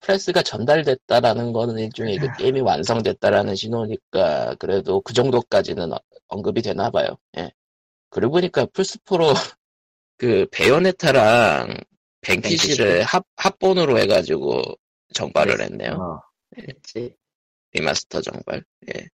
[0.00, 7.16] 프레스가 전달됐다라는 거는 일종의 그 게임이 완성됐다라는 신호니까 그래도 그 정도까지는 어- 언급이 되나 봐요.
[7.38, 7.52] 예.
[8.10, 9.34] 그러고 보니까 플스4로
[10.18, 11.76] 그 베요네타랑
[12.26, 14.62] 뱅키시를 합, 합본으로 해가지고
[15.14, 15.92] 정발을 했네요.
[15.92, 16.20] 어,
[16.58, 17.14] 했지.
[17.72, 18.64] remaster 정발.
[18.88, 19.08] 예.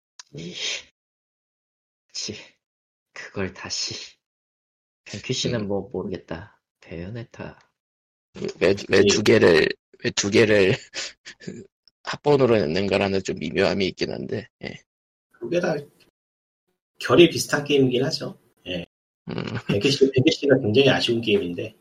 [2.07, 2.35] 그치.
[3.13, 3.95] 그걸 다시.
[5.05, 6.61] Vanquish는 뭐 모르겠다.
[6.79, 7.59] Bayonetta.
[8.89, 9.67] 왜두 개를
[10.03, 10.71] 왜 두 개를
[12.03, 14.47] 합본으로 냈는가라는 좀 미묘함이 있긴 한데.
[14.63, 14.81] 예.
[15.31, 15.75] 그게 다
[16.99, 18.39] 결이 비슷한 게임이긴 하죠.
[19.29, 21.75] 음, Vanquish, Vanquish가 굉장히 아쉬운 게임인데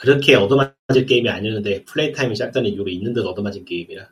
[0.00, 4.08] 그렇게 얻어맞을 게임이 아니었는데 play time이 짧다는 이유로 있는 듯 얻어맞은 게임이라.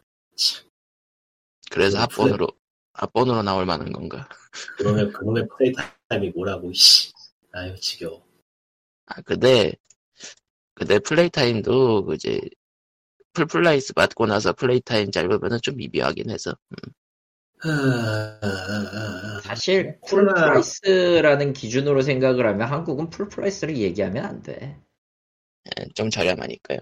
[1.71, 2.49] 그래서 음, 합본으로
[2.93, 4.29] 합본으로 나올 만한 건가?
[4.77, 5.73] 그러면 그놈의 play
[6.09, 7.11] time이 뭐라고 씨.
[7.53, 8.23] 아유 지겨워.
[9.07, 9.73] 아 근데
[10.75, 12.41] 근데 play time도 그 이제
[13.33, 16.55] full price 받고 나서 play time 짧으면은 좀 미묘하긴 해서
[17.61, 19.41] 하...
[19.43, 24.79] 사실 코로나- full price라는 기준으로 생각을 하면 한국은 full price를 얘기하면 안 돼.
[25.67, 26.79] 예, 좀 저렴하니까요.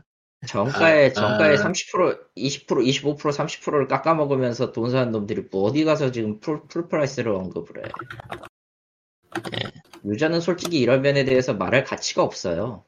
[0.46, 1.56] 정가에 아, 정가에 아.
[1.56, 6.88] 30% 20% 25% 30%를 깎아 먹으면서 돈 사는 놈들이 뭐 어디 가서 지금 full full
[6.88, 7.90] price를 언급을 해.
[10.04, 12.84] 유저는 솔직히 이런 면에 대해서 말할 가치가 없어요.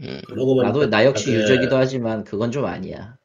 [0.00, 0.20] 음,
[0.62, 3.16] 나도 나 역시 그 유저기도 하지만 그건 좀 아니야.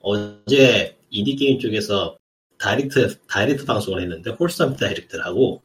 [0.00, 2.16] 어제 인디 게임 쪽에서
[2.58, 5.62] Direct Direct 방송을 했는데 Wholesome Direct라고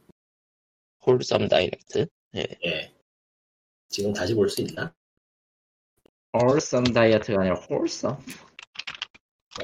[1.06, 2.06] Wholesome Direct.
[2.36, 2.92] 예
[3.92, 4.92] 지금 다시 볼 수 있나?
[6.34, 8.16] wholesome Direct가 아니라 wholesome.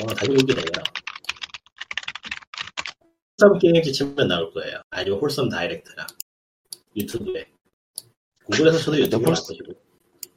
[0.00, 0.64] 어, 다시 보게 돼요.
[3.40, 4.82] Wholesome Games 치면 나올 거예요.
[4.90, 6.06] 아니면 Wholesome Direct라
[6.96, 7.46] 유튜브에
[8.44, 9.72] 구글에서 저도 wholesome- 바꾸시고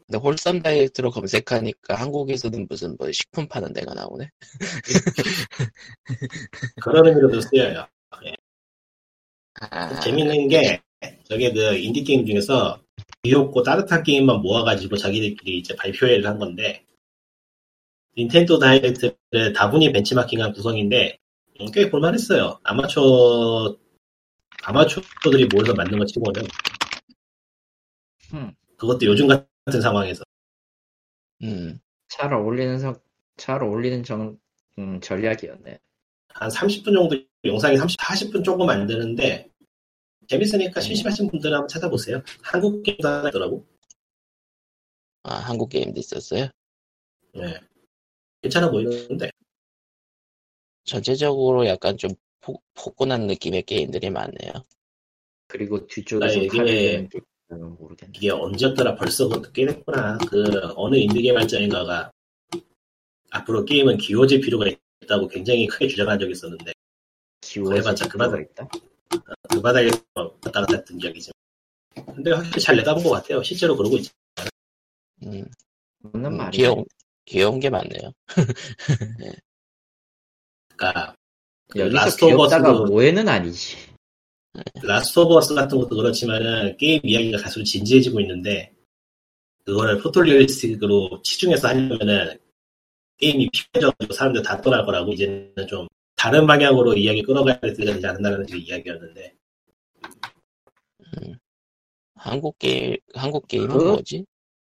[0.07, 4.29] 근데 Wholesome Direct로 검색하니까 한국에서는 무슨 뭐 식품 파는 데가 나오네.
[6.81, 7.87] 그런 의미로도 쓰여요.
[9.61, 10.81] 아, 재밌는 게
[11.27, 12.81] 저게 그 인디 게임 중에서
[13.23, 16.85] 귀엽고 따뜻한 게임만 모아가지고 자기들끼리 이제 발표회를 한 건데
[18.17, 21.17] 닌텐도 다이렉트를 다분히 벤치마킹한 구성인데
[21.61, 22.59] 음, 꽤 볼만했어요.
[22.63, 23.77] 아마추어
[24.63, 26.43] 아마추어들이 모여서 만든 거 치고는
[28.33, 28.53] 음.
[28.77, 30.23] 그것도 요즘 같은 상황에서
[31.43, 31.79] 음,
[32.09, 32.95] 잘 어울리는 성,
[33.37, 34.37] 잘 어울리는 정,
[34.77, 35.79] 음, 전략이었네.
[36.29, 39.50] 한 30분 정도 영상이 30, 40분 조금 안 되는데
[40.28, 42.22] 재밌으니까 심심하신 분들은 한번 찾아보세요.
[42.41, 43.65] 한국 게임도 하나 있더라고.
[45.24, 46.47] 아 한국 게임도 있었어요.
[47.34, 47.59] 네.
[48.41, 49.30] 괜찮아 보이는데
[50.84, 54.51] 전체적으로 약간 좀 포, 포근한 느낌의 게임들이 많네요.
[55.47, 57.09] 그리고 뒤쪽에서 나 있으면
[57.78, 58.13] 모르겠네.
[58.15, 60.17] 이게 언제였더라 벌써 꽤 됐구나.
[60.30, 60.43] 그
[60.76, 62.11] 어느 인디게임 발전인가가
[63.32, 64.65] 앞으로 게임은 귀여워질 필요가
[65.03, 66.74] 있다고 굉장히 크게 주장한 적이 있었는데
[67.41, 68.41] 귀여워질 해봤자 필요가 그만.
[68.41, 68.69] 있다.
[69.49, 71.32] 그 바닥에서 왔다 갔다 했던 이야기죠.
[72.14, 73.43] 근데 확실히 잘 내다본 것 같아요.
[73.43, 74.12] 실제로 그러고 있죠.
[75.24, 75.45] 음,
[75.99, 76.51] 맞는 음, 말이야.
[76.51, 76.86] 귀여운
[77.26, 78.12] 귀여운 게 많네요.
[80.76, 81.16] 그러니까
[81.70, 83.78] 그 여기서 Last of Us도 모에는 아니지.
[84.84, 88.74] Last of Us 같은 것도 그렇지만은 게임 이야기가 갈수록 진지해지고 있는데
[89.64, 92.38] 그거를 포토리얼리스틱으로 치중해서 하려면은
[93.18, 95.88] 게임이 피해져가지고 사람들 다 떠날 거라고 이제는 좀
[96.22, 99.34] 다른 방향으로 이야기 끌어가야 되지 않는다는 그 이야기였는데
[102.15, 104.26] 한국 게임 한국 게임은 그- 뭐지?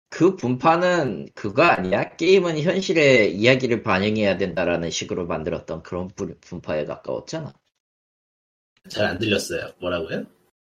[0.08, 2.14] 그 분파는 그거 아니야?
[2.16, 7.52] 게임은 현실의 이야기를 반영해야 된다라는 식으로 만들었던 그런 분- 분파에 가까웠잖아.
[8.88, 9.72] 잘 안 들렸어요.
[9.80, 10.26] 뭐라고요?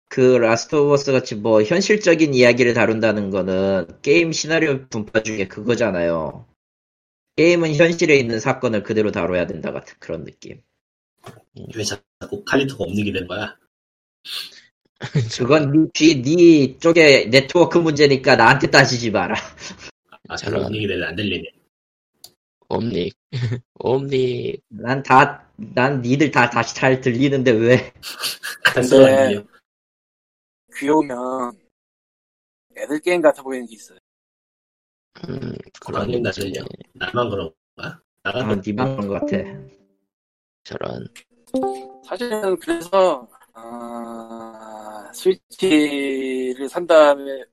[0.09, 6.45] 그 라스트 오브 어스 같이 뭐 현실적인 이야기를 다룬다는 거는 게임 시나리오 분파 중에 그거잖아요.
[7.35, 10.61] 게임은 현실에 있는 사건을 그대로 다뤄야 된다 같은 그런 느낌.
[11.75, 13.57] 왜 자꾸 칼리토가 없는 된 거야?
[15.37, 19.35] 그건 네, 뒤, 네 쪽에 네트워크 문제니까 나한테 따지지 마라.
[20.27, 21.51] 아, 잘 없는 게안 들리네.
[22.69, 23.13] 옴닉.
[23.75, 24.61] 옴닉.
[24.69, 27.93] 난 다, 난 니들 다 다시 잘 들리는데 왜?
[28.73, 29.43] 들려.
[30.77, 31.59] 귀여우면
[32.77, 33.99] 애들 게임 같아 보이는 게 있어요.
[35.27, 36.41] 음, 그런 그런 나 거지.
[36.41, 36.65] 들려.
[36.93, 38.01] 나만 그런가?
[38.23, 39.37] 나만 어, 니만 그런 것 같아.
[40.63, 41.07] 저런.
[42.05, 47.43] 사실은 그래서 아, 스위치를 산 다음에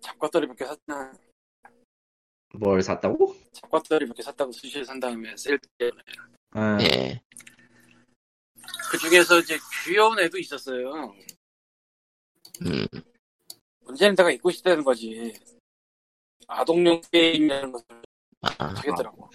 [0.00, 1.12] 잡과떨이 몇개 샀나
[2.54, 3.34] 뭘 샀다고?
[3.52, 5.90] 잡과떨이 몇개 샀다고 스위치를 산 다음에 셀때그
[6.54, 7.20] 어, 예.
[9.00, 11.14] 중에서 이제 귀여운 애도 있었어요.
[12.62, 12.86] 음,
[13.80, 15.34] 문제는 내가 잊고 싶다는 거지.
[16.46, 17.86] 아동용 게임이라는 것을
[18.42, 19.30] 아, 못하겠더라고.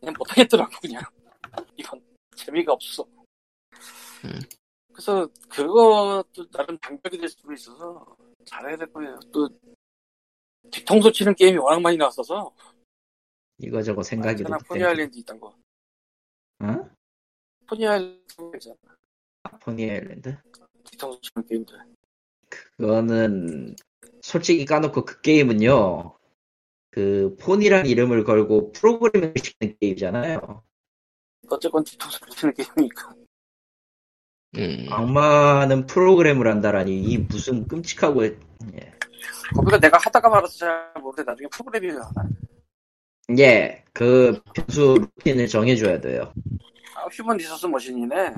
[0.00, 1.02] 그냥 못하겠더라고, 그냥.
[1.76, 2.02] 이건
[2.36, 3.04] 재미가 없어.
[4.24, 4.40] 음.
[4.92, 9.18] 그래서 그것도 나름 장벽이 될 수도 있어서 잘해야 될 거예요.
[9.32, 9.48] 또
[10.70, 12.52] 뒤통수 치는 게임이 워낙 많이 나왔어서
[13.58, 15.54] 이거저거 생각이 도 포니 아일랜드 있던 거.
[16.60, 16.90] 어?
[17.68, 18.24] 포니 아일랜드
[18.54, 18.76] 있잖아.
[19.60, 20.36] 포니 아일랜드?
[20.84, 21.78] 뒤통수 치는 게임들.
[22.76, 23.76] 그거는
[24.22, 26.16] 솔직히 까놓고 그 게임은요
[26.90, 30.62] 그 폰이란 이름을 걸고 프로그램을 시키는 게임이잖아요
[31.50, 33.14] 어쨌건 뒤통수 치는 게임이니까.
[34.56, 38.38] 음, 악마는 프로그램을 한다라니 이 무슨 끔찍하고 예.
[39.54, 42.10] 거기가 내가 하다가 말아서 잘 모르는데 나중에 프로그램이 나와.
[43.38, 46.32] 예, 그 변수 루틴을 정해줘야 돼요
[46.94, 48.34] 아, Human Resource Machine이네.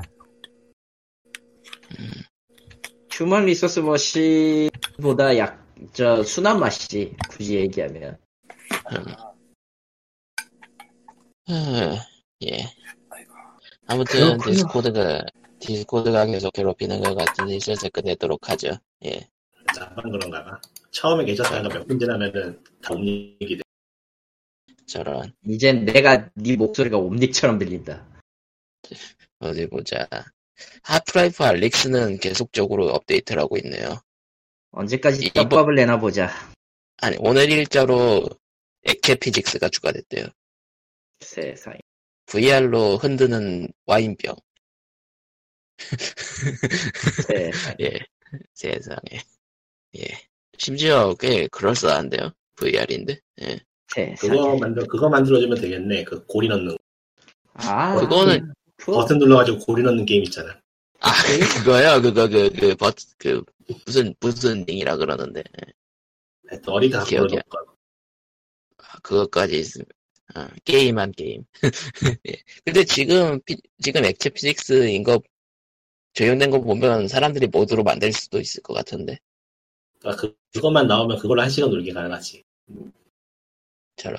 [3.13, 8.19] Human Resource Machine보다 약, 저, 순한 맛이지, 굳이 얘기하면.
[11.49, 11.97] 음,
[12.43, 12.65] 예.
[13.11, 13.33] 아이고.
[13.87, 14.53] 아무튼 그렇군요.
[14.53, 15.23] Discord가
[15.59, 18.71] Discord가 계속 괴롭히는 것 같은데 슬슬 끝내도록 하죠.
[19.05, 19.29] 예.
[19.77, 20.61] 나만 그런가 봐.
[20.91, 23.63] 처음에 계셨다가 몇분 지나면은 다 옴닉이 돼.
[24.87, 28.07] 저런 이젠 내가 네 목소리가 옴닉처럼 들린다.
[29.39, 30.09] 어디 보자.
[30.83, 34.01] 하프라이프 알릭스는 계속적으로 업데이트를 하고 있네요.
[34.73, 36.31] 언제까지 떡밥을 내나 보자.
[36.99, 38.29] 아니 오늘 일자로
[38.85, 40.27] 액체 피직스가 추가됐대요.
[41.21, 41.79] 세상에.
[42.27, 44.37] VR로 흔드는 와인병.
[47.27, 47.77] 세상에.
[47.81, 47.99] 예.
[48.55, 49.21] 세상에.
[49.99, 50.05] 예.
[50.59, 52.33] 심지어 꽤 그럴싸한데요.
[52.57, 53.19] VR인데.
[53.43, 53.61] 예.
[53.89, 54.15] 세상에.
[54.37, 56.05] 그거 만들 그거 만들어주면 되겠네.
[56.05, 56.79] 그 고리 넣는 거.
[57.55, 60.59] 아, 그거는- 그, 버튼 눌러가지고 고리 넣는 게임 있잖아.
[61.01, 61.11] 아
[61.65, 62.01] 그거요.
[62.01, 63.43] 그거 그그 버그
[63.87, 65.43] 무슨 무슨 링이라 그러는데.
[66.67, 67.65] 어리다 갖고 기억이 거.
[68.79, 69.87] 아, 그것까지 있으면
[70.35, 71.45] 아, 게임한 게임.
[72.29, 72.43] 예.
[72.65, 75.21] 근데 지금 피- 지금 액체 피직스인 거
[76.15, 79.19] 적용된 거 보면 사람들이 모드로 만들 수도 있을 것 같은데
[80.01, 82.43] 그러니까 그, 그것만 나오면 그걸로 한 시간 놀기 가능하지.
[83.97, 84.19] 저런.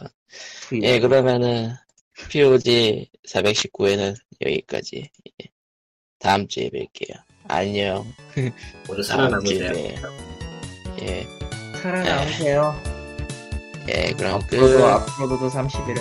[0.70, 0.84] VR.
[0.86, 1.72] 예 그러면은
[2.30, 5.10] POG 419회는 여기까지.
[5.42, 5.48] 예.
[6.20, 7.24] 다음 주에 뵐게요.
[7.52, 8.06] 안녕.
[8.34, 9.74] 주에 살아남으세요.
[9.74, 10.14] 봬요.
[11.02, 11.28] 예.
[11.82, 12.82] 살아남으세요.
[13.90, 14.84] 예 그럼 앞으로도, 끝.
[14.86, 15.98] 앞으로도 30일을,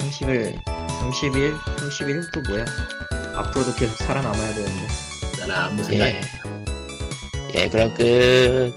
[0.00, 2.64] 30일, 30일, 30일 또 뭐야?
[3.36, 4.86] 앞으로도 계속 살아남아야 되는데.
[5.38, 6.06] 나는 아무 생각.
[6.08, 6.20] 예.
[7.54, 8.74] 예 그럼 끝.